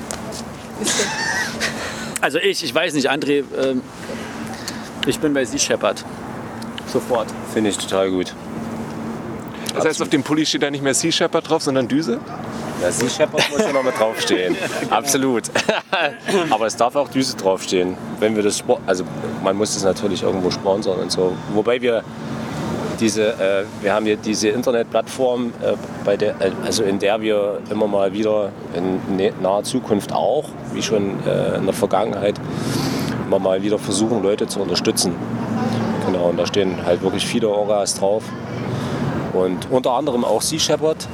[2.19, 3.75] Also ich, ich weiß nicht, André, äh,
[5.05, 6.03] ich bin bei Sea Shepherd.
[6.91, 7.27] Sofort.
[7.53, 8.33] Finde ich total gut.
[9.75, 12.19] Das heißt, auf dem Pulli steht da nicht mehr Sea Shepherd drauf, sondern Düse?
[12.81, 14.55] Ja, Sea Shepherd muss ja noch mit draufstehen.
[14.89, 15.43] Absolut.
[16.49, 17.97] Aber es darf auch Düse draufstehen.
[18.19, 19.03] Wenn wir das Sport, also
[19.43, 21.35] man muss das natürlich irgendwo sponsern und so.
[21.53, 22.03] Wobei wir
[22.99, 27.59] diese, äh, wir haben hier diese Internetplattform, äh, bei der, äh, also in der wir
[27.69, 28.99] immer mal wieder in
[29.41, 32.35] naher Zukunft auch, wie schon äh, in der Vergangenheit,
[33.25, 35.13] immer mal wieder versuchen, Leute zu unterstützen.
[36.05, 38.23] Genau, und da stehen halt wirklich viele Orgas drauf.
[39.33, 41.07] Und unter anderem auch Sea Shepherd,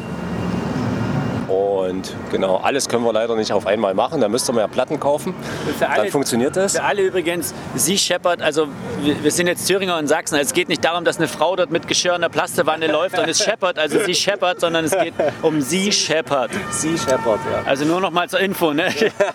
[1.53, 4.21] und genau, alles können wir leider nicht auf einmal machen.
[4.21, 5.33] Da müsst ihr mehr Platten kaufen.
[5.79, 6.73] Alle, Dann funktioniert das.
[6.73, 8.67] Für alle übrigens, Sie Shepard, also
[9.01, 10.37] wir, wir, sind jetzt Thüringer und Sachsen.
[10.37, 13.27] Es geht nicht darum, dass eine Frau dort mit Geschirr in der Plastewanne läuft und
[13.27, 16.51] ist Shepard, also Sie Shepard, sondern es geht um Sie Shepard.
[16.71, 17.63] Sie Shepard, ja.
[17.65, 18.85] Also nur noch mal zur Info, ne?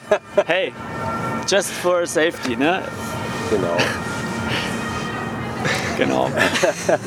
[0.47, 0.73] hey,
[1.47, 2.83] just for safety, ne?
[3.51, 3.77] Genau.
[5.99, 6.31] Genau.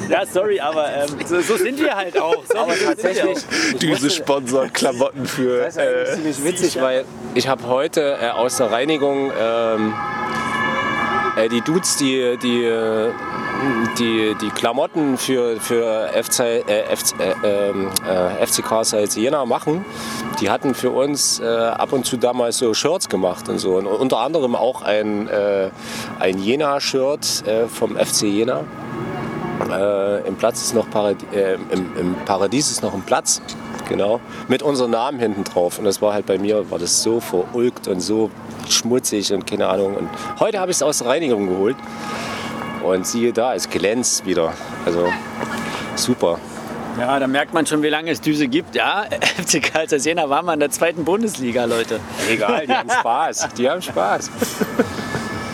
[0.09, 2.43] ja, sorry, aber ähm, so, so, sind wir halt auch.
[2.45, 3.37] So aber tatsächlich,
[3.81, 5.61] diese sponsern Klamotten für.
[5.61, 9.93] Das ist äh, ziemlich witzig, weil ich habe heute äh, aus der Reinigung ähm,
[11.35, 12.69] äh, die Dudes, die, die,
[13.97, 19.85] die, die Klamotten für, für FC, äh, FC, äh, ähm, äh, FCK Salz Jena machen,
[20.39, 23.75] die hatten für uns äh, ab und zu damals so Shirts gemacht und so.
[23.75, 25.69] Und unter anderem auch ein, äh,
[26.19, 28.63] ein Jena-Shirt äh, vom FC Jena.
[30.25, 31.23] Im Platz ist noch Paradi
[31.69, 33.41] im, im Paradies ist noch ein Platz
[33.91, 35.77] genau, mit unserem Namen hinten drauf.
[35.77, 38.31] Und das war halt bei mir, war das so verulgt und so
[38.69, 39.95] schmutzig und keine Ahnung.
[39.95, 41.75] Und heute habe ich es aus der Reinigung geholt.
[42.83, 44.53] Und siehe da, es glänzt wieder.
[44.85, 45.07] Also
[45.95, 46.39] super.
[46.99, 48.75] Ja, da merkt man schon, wie lange es Düse gibt.
[48.75, 49.05] Ja,
[49.37, 51.99] FC Karl Jena war mal in der zweiten Bundesliga, Leute.
[52.29, 53.49] Egal, die haben Spaß.
[53.57, 54.31] Die haben Spaß.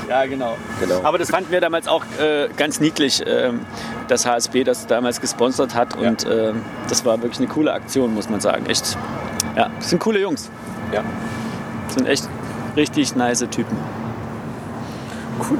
[0.07, 0.57] Ja, genau.
[0.79, 1.01] genau.
[1.03, 3.51] Aber das fanden wir damals auch äh, ganz niedlich, äh,
[4.07, 5.99] dass HSB das damals gesponsert hat.
[5.99, 6.09] Ja.
[6.09, 6.53] Und äh,
[6.87, 8.65] das war wirklich eine coole Aktion, muss man sagen.
[8.67, 8.97] Echt.
[9.55, 10.49] Ja, das sind coole Jungs.
[10.93, 11.03] Ja.
[11.85, 12.29] Das sind echt
[12.75, 13.77] richtig nice Typen.
[15.49, 15.59] Cool.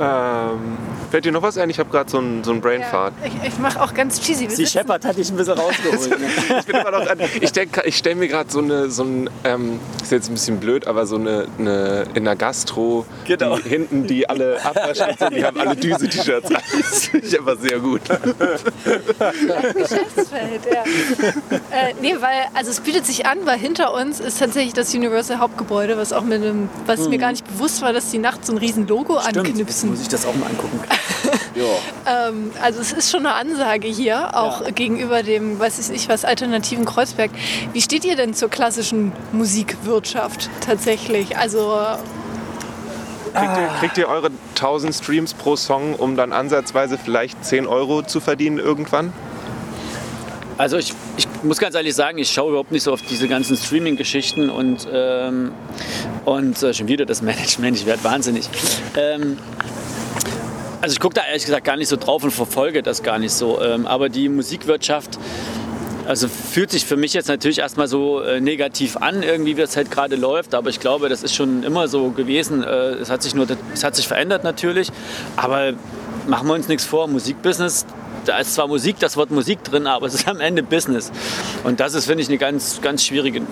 [0.00, 0.78] Ähm,
[1.12, 1.68] Fällt dir noch was ein?
[1.68, 3.12] Ich habe gerade so einen so Brainfart.
[3.20, 4.46] Ja, ich, ich mache auch ganz cheesy.
[4.46, 6.10] Die Shepard hatte ich ein bisschen rausgeholt.
[6.58, 7.52] ich bin immer noch an, ich,
[7.84, 11.04] ich stelle mir gerade so eine, so ein, ähm, ist jetzt ein bisschen blöd, aber
[11.04, 13.58] so eine, eine in der Gastro, genau.
[13.58, 16.62] die hinten, die alle abwaschen sind, die haben alle Düse-T-Shirts an.
[16.72, 18.00] Das finde ich einfach sehr gut.
[19.74, 20.82] Geschäftsfeld, ja.
[21.70, 25.40] Äh, nee, weil, also es bietet sich an, weil hinter uns ist tatsächlich das Universal
[25.40, 27.10] Hauptgebäude, was auch mit einem, was hm.
[27.10, 29.90] mir gar nicht bewusst war, dass die nachts so ein riesen Logo Stimmt, anknipsen.
[29.90, 30.80] muss ich das auch mal angucken.
[32.06, 34.70] Ähm, also es ist schon eine Ansage hier, auch ja.
[34.70, 37.30] gegenüber dem, weiß ich nicht, was alternativen Kreuzberg.
[37.72, 41.36] Wie steht ihr denn zur klassischen Musikwirtschaft tatsächlich?
[41.36, 41.76] Also
[43.34, 48.02] Kriegt ihr, kriegt ihr, eure 1000 Streams pro Song, um dann ansatzweise vielleicht 10 Euro
[48.02, 49.12] zu verdienen irgendwann?
[50.58, 53.56] Also ich, ich muss ganz ehrlich sagen, ich schaue überhaupt nicht so auf diese ganzen
[53.56, 55.52] Streaming-Geschichten und, ähm,
[56.26, 58.48] und äh, schon wieder das Management, ich werde wahnsinnig.
[58.96, 59.38] Ähm,
[60.82, 63.32] also ich gucke da ehrlich gesagt gar nicht so drauf und verfolge das gar nicht
[63.32, 63.62] so.
[63.62, 65.16] Ähm, aber die Musikwirtschaft,
[66.08, 69.76] also fühlt sich für mich jetzt natürlich erstmal so äh, negativ an, irgendwie wie es
[69.76, 70.54] halt gerade läuft.
[70.56, 72.64] Aber ich glaube, das ist schon immer so gewesen.
[72.64, 74.88] Äh, es hat sich nur, es hat sich verändert natürlich.
[75.36, 75.72] Aber
[76.26, 77.86] machen wir uns nichts vor, Musikbusiness,
[78.24, 81.10] da ist zwar Musik, das Wort Musik drin, aber es ist am Ende Business.
[81.64, 83.42] Und das ist, finde ich, eine ganz, ganz schwierige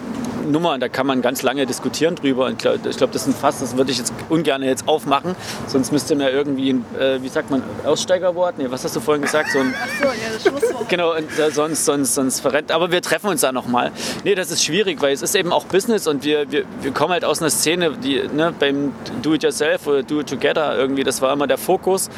[0.50, 2.46] Nummer und da kann man ganz lange diskutieren drüber.
[2.46, 5.34] Und ich glaube, das ist ein Fass, das würde ich jetzt ungern jetzt aufmachen.
[5.66, 8.58] Sonst müsste man irgendwie, ein, äh, wie sagt man, Aussteigerwort?
[8.58, 9.50] Nee, was hast du vorhin gesagt?
[9.52, 10.88] So ein, Ach so, ja, das Schlusswort.
[10.88, 12.72] Genau, und, äh, sonst, sonst, sonst verrennt.
[12.72, 13.92] Aber wir treffen uns da nochmal.
[14.24, 17.12] Nee, das ist schwierig, weil es ist eben auch Business und wir, wir, wir kommen
[17.12, 21.58] halt aus einer Szene, die ne, beim Do-it-yourself oder Do-it-together irgendwie, das war immer der
[21.58, 22.10] Fokus.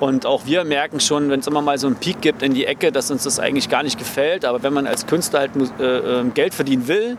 [0.00, 2.66] Und auch wir merken schon, wenn es immer mal so einen Peak gibt in die
[2.66, 4.44] Ecke, dass uns das eigentlich gar nicht gefällt.
[4.44, 7.16] Aber wenn man als Künstler halt äh, ähm, Geld verdienen will,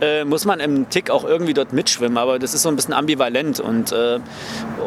[0.00, 2.18] äh, muss man im Tick auch irgendwie dort mitschwimmen.
[2.18, 3.60] Aber das ist so ein bisschen ambivalent.
[3.60, 4.20] Und, äh,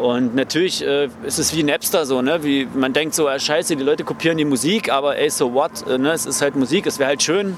[0.02, 2.44] und natürlich äh, ist es wie Napster so, ne?
[2.44, 5.88] wie man denkt so, ah, scheiße, die Leute kopieren die Musik, aber ey, so what?
[5.88, 6.12] Äh, ne?
[6.12, 7.58] Es ist halt Musik, es wäre halt schön,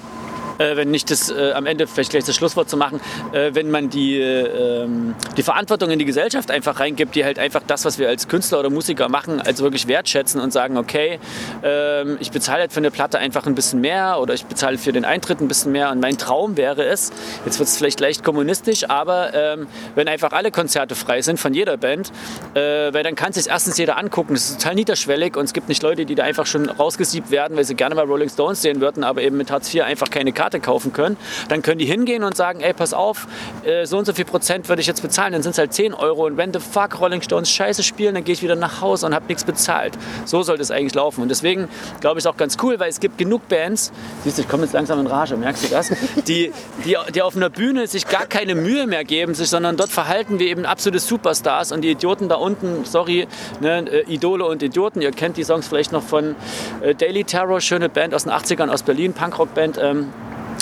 [0.58, 3.00] äh, wenn nicht das äh, am Ende vielleicht gleich das Schlusswort zu machen,
[3.32, 7.62] äh, wenn man die, ähm, die Verantwortung in die Gesellschaft einfach reingibt, die halt einfach
[7.65, 11.20] das, was wir als Künstler oder Musiker machen, als wirklich wertschätzen und sagen, okay,
[11.63, 14.91] ähm, ich bezahle halt für eine Platte einfach ein bisschen mehr oder ich bezahle für
[14.91, 17.12] den Eintritt ein bisschen mehr und mein Traum wäre es,
[17.46, 21.54] jetzt wird es vielleicht leicht kommunistisch, aber ähm, wenn einfach alle Konzerte frei sind von
[21.54, 22.12] jeder Band,
[22.54, 25.70] äh, weil dann kann sich erstens jeder angucken, das ist total niederschwellig und es gibt
[25.70, 28.82] nicht Leute, die da einfach schon rausgesiebt werden, weil sie gerne mal Rolling Stones sehen
[28.82, 31.18] würden, aber eben mit Hartz IV einfach keine Karte Platte kaufen können.
[31.50, 33.28] Dann können die hingehen und sagen, ey, pass auf,
[33.66, 35.34] äh, so und so viel Prozent würde ich jetzt bezahlen.
[35.34, 36.26] Dann sind es halt 10 Euro.
[36.26, 39.14] Und wenn the fuck Rolling Stones scheiße spielen, dann gehe ich wieder nach Hause und
[39.14, 39.98] habe nichts bezahlt.
[40.24, 41.22] So sollte es eigentlich laufen.
[41.22, 41.68] Und deswegen
[42.00, 43.92] glaube ich es auch ganz cool, weil es gibt genug Bands,
[44.24, 45.92] siehst du, ich komme jetzt langsam in Rage, merkst du das?
[46.28, 46.52] Die,
[46.86, 50.40] die, die auf einer Bühne sich gar keine Mühe mehr geben, sich, sondern dort verhalten
[50.40, 53.28] wir eben absolute Superstars und die Idioten da unten, sorry,
[53.60, 56.36] ne, äh, Idole und Idioten, ihr kennt die Songs vielleicht noch von
[56.82, 59.80] äh, Daily Terror, schöne Band aus den 80ern aus Berlin, Punkrock-Band.
[59.82, 60.14] Ähm,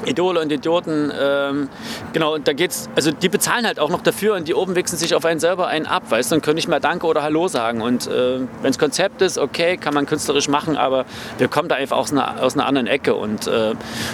[0.05, 1.69] Idole und Idioten, ähm,
[2.13, 5.15] genau, da geht's, also die bezahlen halt auch noch dafür und die oben wichsen sich
[5.15, 7.81] auf einen selber einen ab, weißt du, und können nicht mehr Danke oder Hallo sagen.
[7.81, 11.05] Und äh, wenn es Konzept ist, okay, kann man künstlerisch machen, aber
[11.37, 13.71] wir kommen da einfach aus einer, aus einer anderen Ecke und, äh,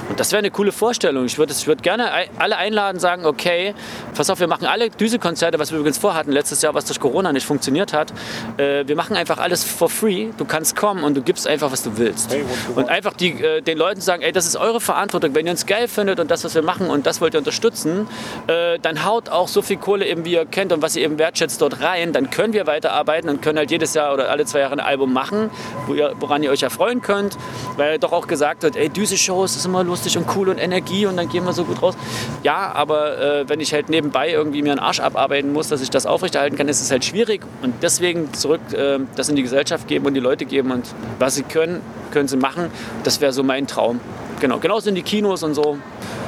[0.10, 1.26] und das wäre eine coole Vorstellung.
[1.26, 3.74] Ich würde ich würd gerne alle einladen, sagen, okay,
[4.15, 7.34] pass auf, wir machen alle Düse-Konzerte, was wir übrigens vorhatten letztes Jahr, was durch Corona
[7.34, 8.13] nicht funktioniert hat.
[8.58, 10.30] Äh, wir machen einfach alles for free.
[10.38, 12.32] Du kannst kommen und du gibst einfach, was du willst.
[12.32, 12.44] Hey,
[12.76, 15.65] und einfach die, äh, den Leuten sagen, ey, das ist eure Verantwortung, wenn ihr uns
[15.72, 18.06] geil findet und das, was wir machen und das wollt ihr unterstützen,
[18.48, 21.18] äh, dann haut auch so viel Kohle eben, wie ihr kennt und was ihr eben
[21.18, 22.12] wertschätzt, dort rein.
[22.12, 25.14] Dann können wir weiterarbeiten und können halt jedes Jahr oder alle zwei Jahre ein Album
[25.14, 25.50] machen,
[25.88, 27.38] wo ihr, woran ihr euch erfreuen könnt,
[27.78, 31.16] weil doch auch gesagt wird, ey, Düse-Shows ist immer lustig und cool und Energie und
[31.16, 31.96] dann gehen wir so gut raus.
[32.44, 35.90] Ja, aber äh, wenn ich halt nebenbei irgendwie mir einen Arsch abarbeiten muss, dass ich
[35.90, 39.88] das aufrechterhalten kann, ist es halt schwierig und deswegen zurück äh, das in die Gesellschaft
[39.88, 40.86] geben und die Leute geben und
[41.18, 41.80] was sie können,
[42.12, 42.70] können sie machen.
[43.06, 44.02] Das wäre so mein Traum.
[44.42, 45.78] Genau, genauso in die Kinos und so.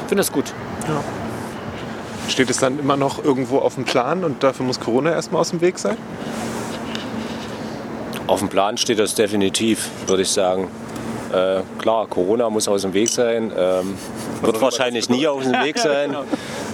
[0.03, 0.53] Ich finde das gut.
[0.87, 1.03] Ja.
[2.29, 5.49] Steht es dann immer noch irgendwo auf dem Plan und dafür muss Corona erstmal aus
[5.49, 5.97] dem Weg sein?
[8.27, 10.69] Auf dem Plan steht das definitiv, würde ich sagen.
[11.33, 13.51] Äh, klar, Corona muss aus dem Weg sein.
[13.57, 13.97] Ähm,
[14.43, 16.11] wird wahrscheinlich nie aus dem Weg sein.
[16.13, 16.23] Genau.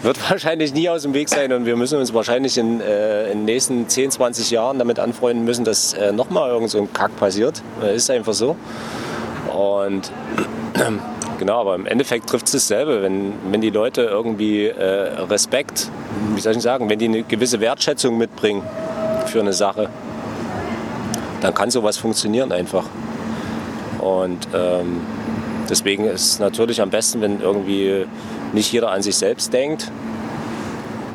[0.01, 3.39] Wird wahrscheinlich nie aus dem Weg sein und wir müssen uns wahrscheinlich in, äh, in
[3.39, 7.15] den nächsten 10, 20 Jahren damit anfreunden müssen, dass äh, nochmal irgend so ein Kack
[7.17, 7.61] passiert.
[7.83, 8.55] Äh, ist einfach so.
[9.53, 10.09] Und
[11.39, 13.01] Genau, aber im Endeffekt trifft es dasselbe.
[13.01, 15.89] Wenn, wenn die Leute irgendwie äh, Respekt,
[16.35, 18.61] wie soll ich sagen, wenn die eine gewisse Wertschätzung mitbringen
[19.25, 19.87] für eine Sache,
[21.39, 22.83] dann kann sowas funktionieren einfach.
[23.99, 24.99] Und ähm,
[25.69, 28.05] deswegen ist es natürlich am besten, wenn irgendwie
[28.51, 29.89] nicht jeder an sich selbst denkt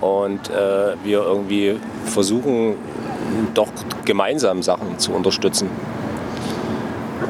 [0.00, 2.76] und äh, wir irgendwie versuchen,
[3.52, 3.68] doch
[4.06, 5.68] gemeinsam Sachen zu unterstützen.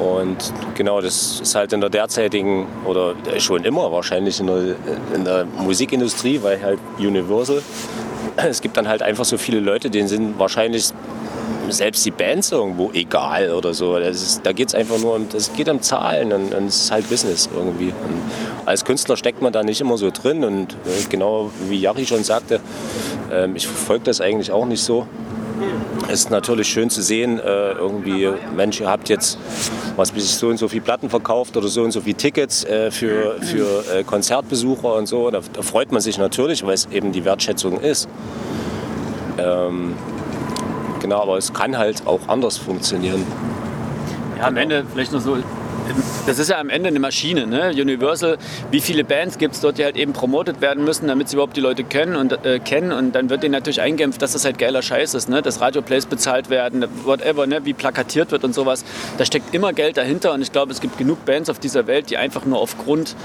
[0.00, 4.76] Und genau, das ist halt in der derzeitigen oder schon immer wahrscheinlich in der,
[5.14, 7.62] in der Musikindustrie, weil halt Universal,
[8.36, 10.92] es gibt dann halt einfach so viele Leute, denen sind wahrscheinlich
[11.70, 13.96] selbst die Bands irgendwo egal oder so.
[13.96, 16.90] Ist, da geht es einfach nur um, das geht um Zahlen und, und es ist
[16.90, 17.88] halt Business irgendwie.
[17.88, 18.22] Und
[18.66, 22.24] als Künstler steckt man da nicht immer so drin und äh, genau wie Jari schon
[22.24, 22.60] sagte,
[23.30, 25.06] äh, ich verfolge das eigentlich auch nicht so.
[26.08, 29.38] Ist natürlich schön zu sehen, äh, irgendwie, Mensch, ihr habt jetzt
[29.96, 32.90] was bis so und so viele Platten verkauft oder so und so viele Tickets äh,
[32.90, 35.30] für, für äh, Konzertbesucher und so.
[35.30, 38.08] Da, da, freut man sich natürlich, weil es eben die Wertschätzung ist.
[39.38, 39.94] Ähm,
[41.00, 43.24] genau, aber es kann halt auch anders funktionieren.
[44.38, 45.36] Ja, am Ende vielleicht nur so
[46.26, 47.46] das ist ja am Ende eine Maschine.
[47.46, 47.70] Ne?
[47.70, 48.38] Universal,
[48.70, 51.56] wie viele Bands gibt es dort, die halt eben promotet werden müssen, damit sie überhaupt
[51.56, 52.92] die Leute können und, äh, kennen.
[52.92, 55.28] Und dann wird denen natürlich eingeimpft, dass das halt geiler Scheiß ist.
[55.28, 55.42] Ne?
[55.42, 57.64] Dass Radioplays bezahlt werden, whatever, ne?
[57.64, 58.84] wie plakatiert wird und sowas.
[59.18, 60.32] Da steckt immer Geld dahinter.
[60.32, 63.16] Und ich glaube, es gibt genug Bands auf dieser Welt, die einfach nur aufgrund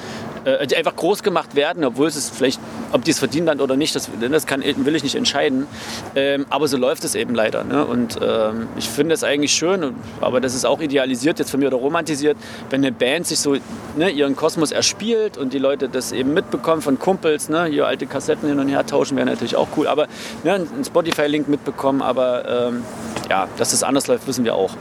[0.45, 2.59] äh, die einfach groß gemacht werden, obwohl es vielleicht,
[2.91, 5.67] ob die es verdienen dann oder nicht, das, das kann, will ich nicht entscheiden.
[6.15, 7.63] Ähm, aber so läuft es eben leider.
[7.63, 7.85] Ne?
[7.85, 11.67] Und ähm, ich finde es eigentlich schön, aber das ist auch idealisiert jetzt von mir
[11.67, 12.37] oder romantisiert,
[12.69, 13.55] wenn eine Band sich so
[13.97, 18.07] ne, ihren Kosmos erspielt und die Leute das eben mitbekommen von Kumpels, ne, hier alte
[18.07, 19.87] Kassetten hin und her tauschen, wäre natürlich auch cool.
[19.87, 20.07] Aber
[20.43, 22.83] ne, einen Spotify-Link mitbekommen, aber ähm,
[23.29, 24.71] ja, dass das anders läuft, wissen wir auch.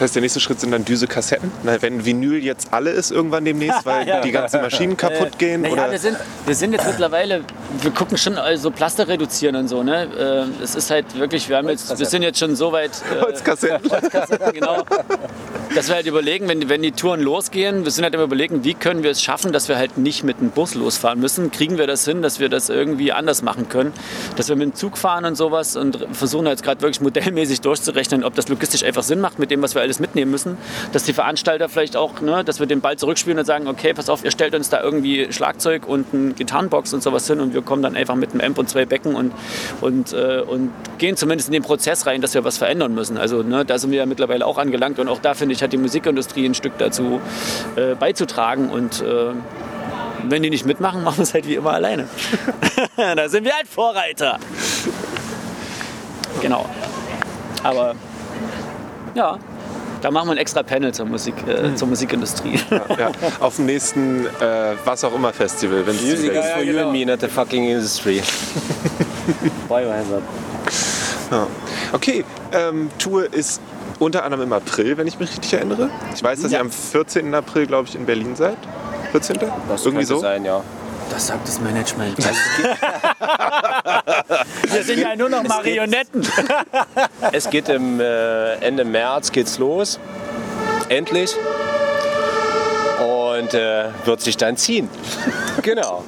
[0.00, 1.52] Das heißt, der nächste Schritt sind dann Düse-Kassetten.
[1.62, 4.22] Wenn Vinyl jetzt alle ist irgendwann demnächst, weil ja.
[4.22, 5.60] die ganzen Maschinen kaputt gehen?
[5.60, 5.90] Naja, oder?
[5.90, 7.42] Wir, sind, wir sind jetzt mittlerweile,
[7.82, 9.82] wir gucken schon also Plaster reduzieren und so.
[9.82, 10.08] Ne?
[10.58, 12.92] Äh, es ist halt wirklich, wir, haben jetzt, wir sind jetzt schon so weit.
[13.14, 13.90] Äh, Holzkassetten.
[13.92, 14.84] Holzkassetten, genau.
[15.72, 18.74] Dass wir halt überlegen, wenn, wenn die Touren losgehen, wir sind halt immer überlegen, wie
[18.74, 21.52] können wir es schaffen, dass wir halt nicht mit dem Bus losfahren müssen.
[21.52, 23.92] Kriegen wir das hin, dass wir das irgendwie anders machen können?
[24.34, 28.24] Dass wir mit dem Zug fahren und sowas und versuchen jetzt gerade wirklich modellmäßig durchzurechnen,
[28.24, 30.58] ob das logistisch einfach Sinn macht mit dem, was wir alles mitnehmen müssen,
[30.92, 34.08] dass die Veranstalter vielleicht auch, ne, dass wir den Ball zurückspielen und sagen, okay, pass
[34.08, 37.62] auf, ihr stellt uns da irgendwie Schlagzeug und eine Gitarrenbox und sowas hin und wir
[37.62, 39.32] kommen dann einfach mit einem Amp und zwei Becken und,
[39.80, 43.18] und, äh, und gehen zumindest in den Prozess rein, dass wir was verändern müssen.
[43.18, 45.72] Also ne, da sind wir ja mittlerweile auch angelangt und auch da finde ich, hat
[45.72, 47.20] die Musikindustrie ein Stück dazu
[47.76, 49.32] äh, beizutragen und äh,
[50.24, 52.08] wenn die nicht mitmachen, machen wir es halt wie immer alleine.
[52.96, 54.38] da sind wir halt Vorreiter.
[56.40, 56.68] Genau.
[57.62, 57.94] Aber
[59.14, 59.38] ja,
[60.00, 61.76] Da machen wir ein extra Panel zur, Musik, äh, mhm.
[61.76, 62.58] zur Musikindustrie.
[62.70, 63.10] Ja, ja.
[63.40, 65.82] Auf dem nächsten, äh, was auch immer, Festival.
[65.84, 68.22] Music is for you and me, not the fucking industry.
[69.68, 70.22] Biohazard.
[71.30, 71.46] Ja.
[71.92, 73.60] Okay, ähm, Tour ist
[74.00, 75.90] unter anderem im April, wenn ich mich richtig erinnere.
[76.14, 76.58] Ich weiß, dass ja.
[76.58, 77.32] ihr am 14.
[77.34, 78.56] April, glaube ich, in Berlin seid.
[79.12, 79.38] 14.
[79.68, 80.18] Das Irgendwie so?
[80.18, 80.64] sein, ja.
[81.10, 82.18] Das sagt das Management.
[84.72, 86.26] Wir sind ja nur noch Marionetten.
[87.32, 89.98] Es geht im äh, Ende März geht's los.
[90.88, 91.34] Endlich.
[92.98, 94.88] Und äh, wird sich dann ziehen.
[95.62, 96.04] genau.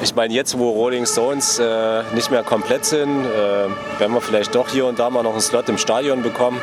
[0.00, 4.54] Ich meine, jetzt wo Rolling Stones äh, nicht mehr komplett sind, äh, werden wir vielleicht
[4.54, 6.60] doch hier und da mal noch einen Slot im Stadion bekommen.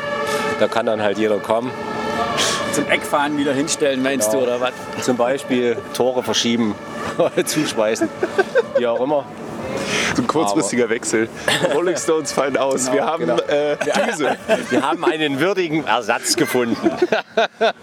[0.58, 1.70] Da kann dann halt jeder kommen.
[2.72, 4.44] Zum Eckfahren wieder hinstellen, meinst genau.
[4.44, 4.72] du, oder was?
[5.02, 6.74] Zum Beispiel Tore verschieben,
[7.44, 8.08] zuschweißen,
[8.78, 9.24] wie auch immer.
[10.16, 11.28] So ein kurzfristiger Wechsel.
[11.74, 12.86] Rolling Stones fallen aus.
[12.86, 13.36] Genau, wir haben genau.
[13.48, 14.36] äh, Düse.
[14.70, 16.76] Wir haben einen würdigen Ersatz gefunden.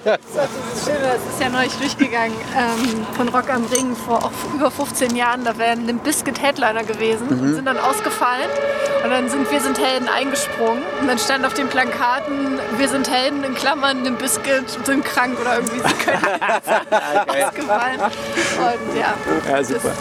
[0.03, 4.71] Das ist schön, das ist ja neulich durchgegangen ähm, von Rock am Ring vor über
[4.71, 5.43] 15 Jahren.
[5.43, 7.41] Da wären Limp Bizkit Headliner gewesen mhm.
[7.41, 8.49] und sind dann ausgefallen.
[9.03, 10.81] Und dann sind Wir sind Helden eingesprungen.
[11.01, 15.37] Und dann stand auf den Plankaten Wir sind Helden in Klammern Limp Bizkit sind krank
[15.39, 17.99] oder irgendwie so können ausgefallen.
[18.01, 19.13] Und ja,
[19.49, 19.91] ja super.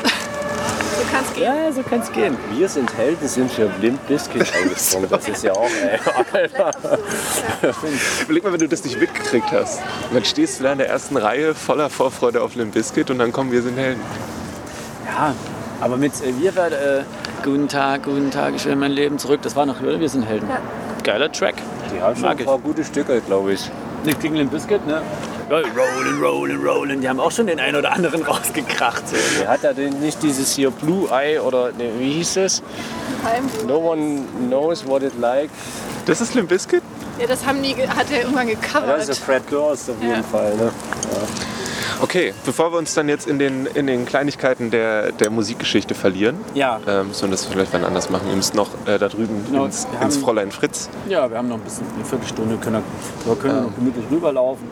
[0.96, 1.44] So kann es gehen.
[1.44, 2.36] Ja, so kann es gehen.
[2.54, 5.08] Wir sind Helden, sind für Limp Bizkit eingesprungen.
[5.08, 5.98] Das ist ja auch, ey.
[8.22, 9.80] Überleg mal, wenn du das nicht mitgekriegt hast.
[10.08, 13.18] Und dann stehst du da in der ersten Reihe voller Vorfreude auf Limp Bizkit und
[13.18, 14.00] dann kommen Wir sind Helden.
[15.06, 15.34] Ja,
[15.80, 17.04] aber mit äh, Wir werden, äh,
[17.42, 19.40] Guten Tag, guten Tag, ich will mein Leben zurück.
[19.42, 20.48] Das war noch, Wir sind Helden.
[20.48, 20.60] Ja.
[21.02, 21.56] Geiler Track.
[21.92, 23.68] Die haben schon ein paar gute Stücke, glaube ich.
[24.04, 25.02] Nicht gegen Limp Bizkit, ne?
[25.52, 27.00] Rollen, rollen, rollen.
[27.02, 29.02] Die haben auch schon den einen oder anderen rausgekracht.
[29.06, 29.46] So.
[29.46, 32.62] Hat er denn nicht dieses hier Blue Eye oder ne, wie hieß es?
[33.66, 35.50] No one knows what it like.
[36.06, 36.82] Das ist Limp Bizkit?
[37.20, 38.88] Ja, das haben die, hat er irgendwann gecovert.
[38.88, 40.22] Ja, das ist Fred Durst auf jeden ja.
[40.22, 40.56] Fall.
[40.56, 40.64] Ne?
[40.64, 41.20] Ja.
[42.00, 46.36] Okay, bevor wir uns dann jetzt in den, in den Kleinigkeiten der, der Musikgeschichte verlieren,
[46.54, 46.80] ja.
[46.88, 48.26] ähm, müssen wir das vielleicht wann anders machen.
[48.26, 50.88] Wir müssen noch äh, da drüben genau, ins, ins Fräulein Fritz.
[51.08, 52.82] Ja, wir haben noch ein bisschen, eine Viertelstunde, können
[53.24, 53.64] wir, können ähm.
[53.64, 54.66] noch gemütlich rüberlaufen.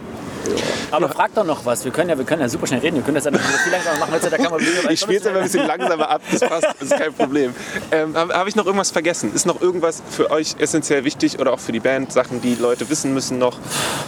[0.91, 1.85] Aber frag doch noch was.
[1.85, 2.97] Wir können ja, wir können ja super schnell reden.
[2.97, 4.15] Wir können das ja viel langsamer machen.
[4.21, 4.61] Da kann man
[4.91, 6.23] ich spiele es aber ein bisschen langsamer ab.
[6.31, 6.67] Das passt.
[6.79, 7.55] Das ist kein Problem.
[7.93, 9.33] Ähm, Habe hab ich noch irgendwas vergessen?
[9.35, 12.13] Ist noch irgendwas für euch essentiell wichtig oder auch für die Band?
[12.13, 13.59] Sachen, die Leute wissen müssen noch?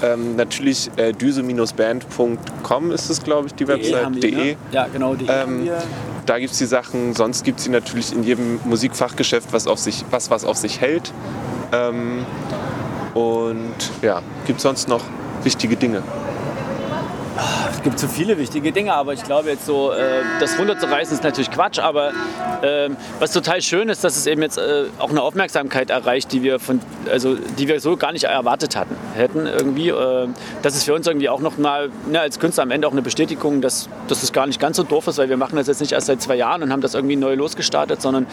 [0.03, 4.23] Ähm, natürlich äh, düse-band.com ist es, glaube ich, die Website.
[4.23, 4.31] De.
[4.33, 4.57] Ne?
[4.73, 5.15] Ja, genau.
[5.15, 5.71] De ähm,
[6.27, 7.15] da gibt es die Sachen.
[7.15, 10.81] Sonst gibt es sie natürlich in jedem Musikfachgeschäft, was, auf sich, was, was auf sich
[10.81, 11.13] hält.
[11.73, 12.25] Ähm,
[13.15, 15.03] und ja, gibt es sonst noch
[15.45, 16.03] wichtige Dinge?
[17.71, 21.25] Es gibt so viele wichtige Dinge, aber ich glaube jetzt so, äh, das runterzureißen ist
[21.25, 22.11] natürlich Quatsch, aber
[22.63, 26.43] äh, was total schön ist, dass es eben jetzt äh, auch eine Aufmerksamkeit erreicht, die
[26.43, 26.81] wir von,
[27.11, 29.89] also die wir so gar nicht erwartet hatten, hätten irgendwie.
[29.89, 30.29] Äh,
[30.61, 33.63] das ist für uns irgendwie auch nochmal ne, als Künstler am Ende auch eine Bestätigung,
[33.63, 35.93] dass, dass es gar nicht ganz so doof ist, weil wir machen das jetzt nicht
[35.93, 38.27] erst seit zwei Jahren und haben das irgendwie neu losgestartet, sondern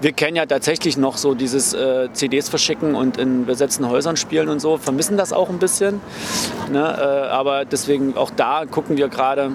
[0.00, 1.76] wir kennen ja tatsächlich noch so dieses
[2.12, 6.00] CDs verschicken und in besetzten Häusern spielen und so, vermissen das auch ein bisschen.
[6.70, 7.30] Ne?
[7.30, 9.52] Aber deswegen auch da gucken wir gerade,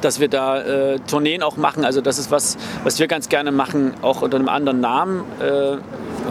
[0.00, 1.84] dass wir da äh, Tourneen auch machen.
[1.84, 5.76] Also das ist was, was wir ganz gerne machen, auch unter einem anderen Namen, äh,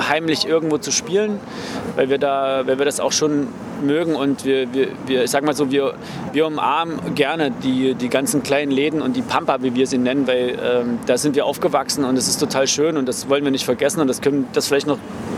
[0.07, 1.39] heimlich irgendwo zu spielen,
[1.95, 3.47] weil wir da, weil wir das auch schon
[3.81, 5.93] mögen und wir, wir, wir ich sag mal so, wir,
[6.31, 10.27] wir umarmen gerne die, die ganzen kleinen Läden und die Pampa, wie wir sie nennen,
[10.27, 13.51] weil ähm, da sind wir aufgewachsen und es ist total schön und das wollen wir
[13.51, 14.97] nicht vergessen und das können das vielleicht noch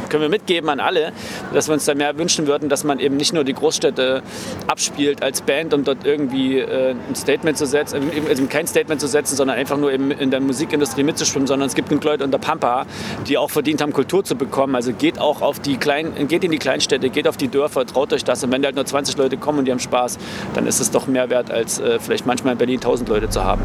[0.10, 1.12] können wir mitgeben an alle,
[1.54, 4.22] dass wir uns da mehr wünschen würden, dass man eben nicht nur die Großstädte
[4.68, 9.08] abspielt als Band, um dort irgendwie äh, ein Statement zu setzen, also kein Statement zu
[9.08, 12.38] setzen, sondern einfach nur eben in der Musikindustrie mitzuschwimmen, sondern es gibt genug Leute unter
[12.38, 12.86] Pampa,
[13.28, 14.76] die auch verdient haben, Kultur zu bekommen.
[14.76, 18.14] Also geht auch auf die kleinen, geht in die Kleinstädte, geht auf die Dörfer, traut
[18.14, 18.33] euch das.
[18.42, 20.18] Und wenn da halt nur 20 Leute kommen und die haben Spaß,
[20.54, 23.44] dann ist es doch mehr wert, als äh, vielleicht manchmal in Berlin 1000 Leute zu
[23.44, 23.62] haben.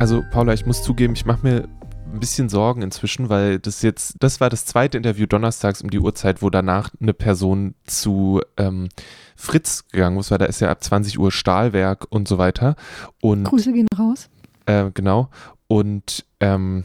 [0.00, 1.68] Also Paula, ich muss zugeben, ich mache mir
[2.12, 6.00] ein bisschen Sorgen inzwischen, weil das jetzt, das war das zweite Interview donnerstags um die
[6.00, 8.88] Uhrzeit, wo danach eine Person zu ähm,
[9.36, 12.76] Fritz gegangen ist, weil da ist ja ab 20 Uhr Stahlwerk und so weiter.
[13.20, 14.28] Und, Grüße gehen raus.
[14.66, 15.28] Äh, genau.
[15.68, 16.84] Und ähm,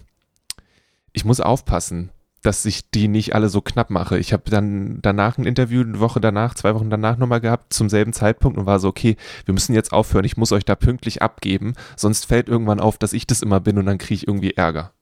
[1.13, 4.17] ich muss aufpassen, dass ich die nicht alle so knapp mache.
[4.17, 7.89] Ich habe dann danach ein Interview, eine Woche danach, zwei Wochen danach nochmal gehabt, zum
[7.89, 11.21] selben Zeitpunkt und war so, okay, wir müssen jetzt aufhören, ich muss euch da pünktlich
[11.21, 14.53] abgeben, sonst fällt irgendwann auf, dass ich das immer bin und dann kriege ich irgendwie
[14.53, 14.93] Ärger.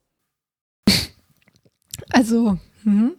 [2.10, 3.14] Also, hm.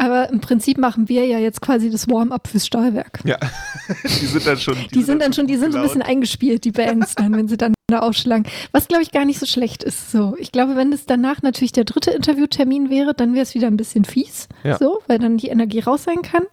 [0.00, 3.20] Aber im Prinzip machen wir ja jetzt quasi das Warm-up fürs Stahlwerk.
[3.24, 3.36] Ja,
[4.04, 4.76] die sind dann schon.
[4.76, 7.48] Die, die sind dann schon, die sind so ein bisschen eingespielt, die Bands dann, wenn
[7.48, 8.46] sie dann da aufschlagen.
[8.70, 10.12] Was glaube ich gar nicht so schlecht ist.
[10.12, 13.66] So, ich glaube, wenn es danach natürlich der dritte Interviewtermin wäre, dann wäre es wieder
[13.66, 14.78] ein bisschen fies, ja.
[14.78, 16.44] so, weil dann die Energie raus sein kann.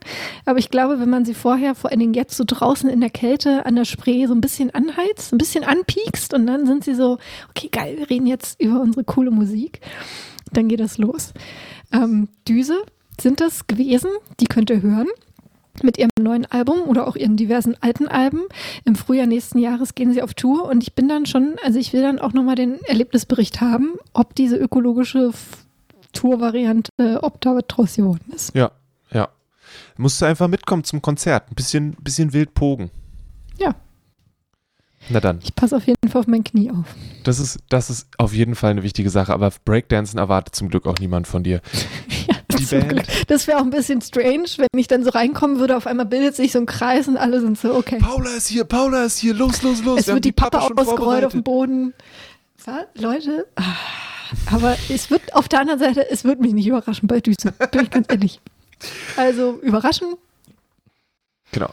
[0.45, 3.11] Aber ich glaube, wenn man sie vorher, vor allen Dingen jetzt so draußen in der
[3.11, 6.95] Kälte an der Spree so ein bisschen anheizt, ein bisschen anpiekst und dann sind sie
[6.95, 7.19] so,
[7.49, 9.81] okay, geil, wir reden jetzt über unsere coole Musik.
[10.51, 11.33] Dann geht das los.
[11.91, 12.81] Ähm, Düse
[13.21, 14.09] sind das gewesen,
[14.39, 15.07] die könnt ihr hören
[15.83, 18.43] mit ihrem neuen Album oder auch ihren diversen alten Alben.
[18.85, 21.93] Im Frühjahr nächsten Jahres gehen sie auf Tour und ich bin dann schon, also ich
[21.93, 25.31] will dann auch nochmal den Erlebnisbericht haben, ob diese ökologische
[26.13, 26.91] Tourvariante,
[27.21, 28.55] ob da was draus geworden ist.
[28.55, 28.71] Ja,
[29.11, 29.29] ja.
[29.97, 31.51] Musst du einfach mitkommen zum Konzert.
[31.51, 32.91] Ein bisschen, bisschen wild pogen.
[33.59, 33.75] Ja.
[35.09, 35.39] Na dann.
[35.43, 36.95] Ich passe auf jeden Fall auf mein Knie auf.
[37.23, 40.87] Das ist, das ist auf jeden Fall eine wichtige Sache, aber Breakdancen erwartet zum Glück
[40.87, 41.61] auch niemand von dir.
[42.71, 43.07] ja, die Band.
[43.27, 46.35] Das wäre auch ein bisschen strange, wenn ich dann so reinkommen würde, auf einmal bildet
[46.35, 47.97] sich so ein Kreis und alle sind so, okay.
[47.99, 50.01] Paula ist hier, Paula ist hier, los, los, los.
[50.01, 51.93] Es Wir wird die Pappe ausgerollt auf dem Boden.
[52.65, 52.85] Was?
[52.95, 53.63] Leute, ah,
[54.51, 57.83] aber es wird auf der anderen Seite, es wird mich nicht überraschen bei Düse, bin
[57.83, 58.41] ich ganz ehrlich.
[59.17, 60.15] Also überraschen.
[61.51, 61.69] Genau.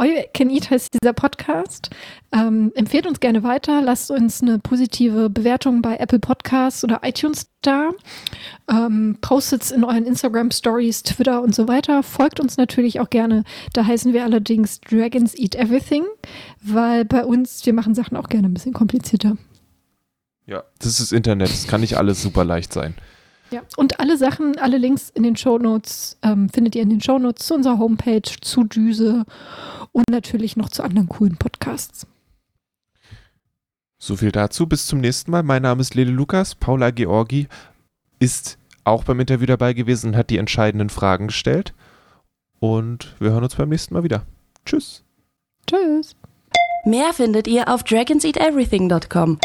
[0.00, 1.90] You Can Eat heißt dieser Podcast.
[2.32, 3.80] Ähm, empfehlt uns gerne weiter.
[3.80, 7.90] Lasst uns eine positive Bewertung bei Apple Podcasts oder iTunes da.
[8.68, 12.02] Ähm, postet es in euren Instagram Stories, Twitter und so weiter.
[12.02, 13.44] Folgt uns natürlich auch gerne.
[13.72, 16.04] Da heißen wir allerdings Dragons Eat Everything,
[16.62, 19.36] weil bei uns, wir machen Sachen auch gerne ein bisschen komplizierter.
[20.46, 21.48] Ja, das ist Internet.
[21.48, 22.94] Das kann nicht alles super leicht sein.
[23.50, 27.46] Ja, und alle Sachen, alle Links in den Shownotes ähm, findet ihr in den Shownotes
[27.46, 29.24] zu unserer Homepage, zu Düse
[29.92, 32.06] und natürlich noch zu anderen coolen Podcasts.
[33.98, 34.66] So viel dazu.
[34.66, 35.42] Bis zum nächsten Mal.
[35.42, 36.54] Mein Name ist Lele Lukas.
[36.54, 37.48] Paula Georgi
[38.18, 41.72] ist auch beim Interview dabei gewesen und hat die entscheidenden Fragen gestellt.
[42.60, 44.26] Und wir hören uns beim nächsten Mal wieder.
[44.66, 45.04] Tschüss.
[45.66, 46.16] Tschüss.
[46.84, 49.38] Mehr findet ihr auf dragonseateverything.com.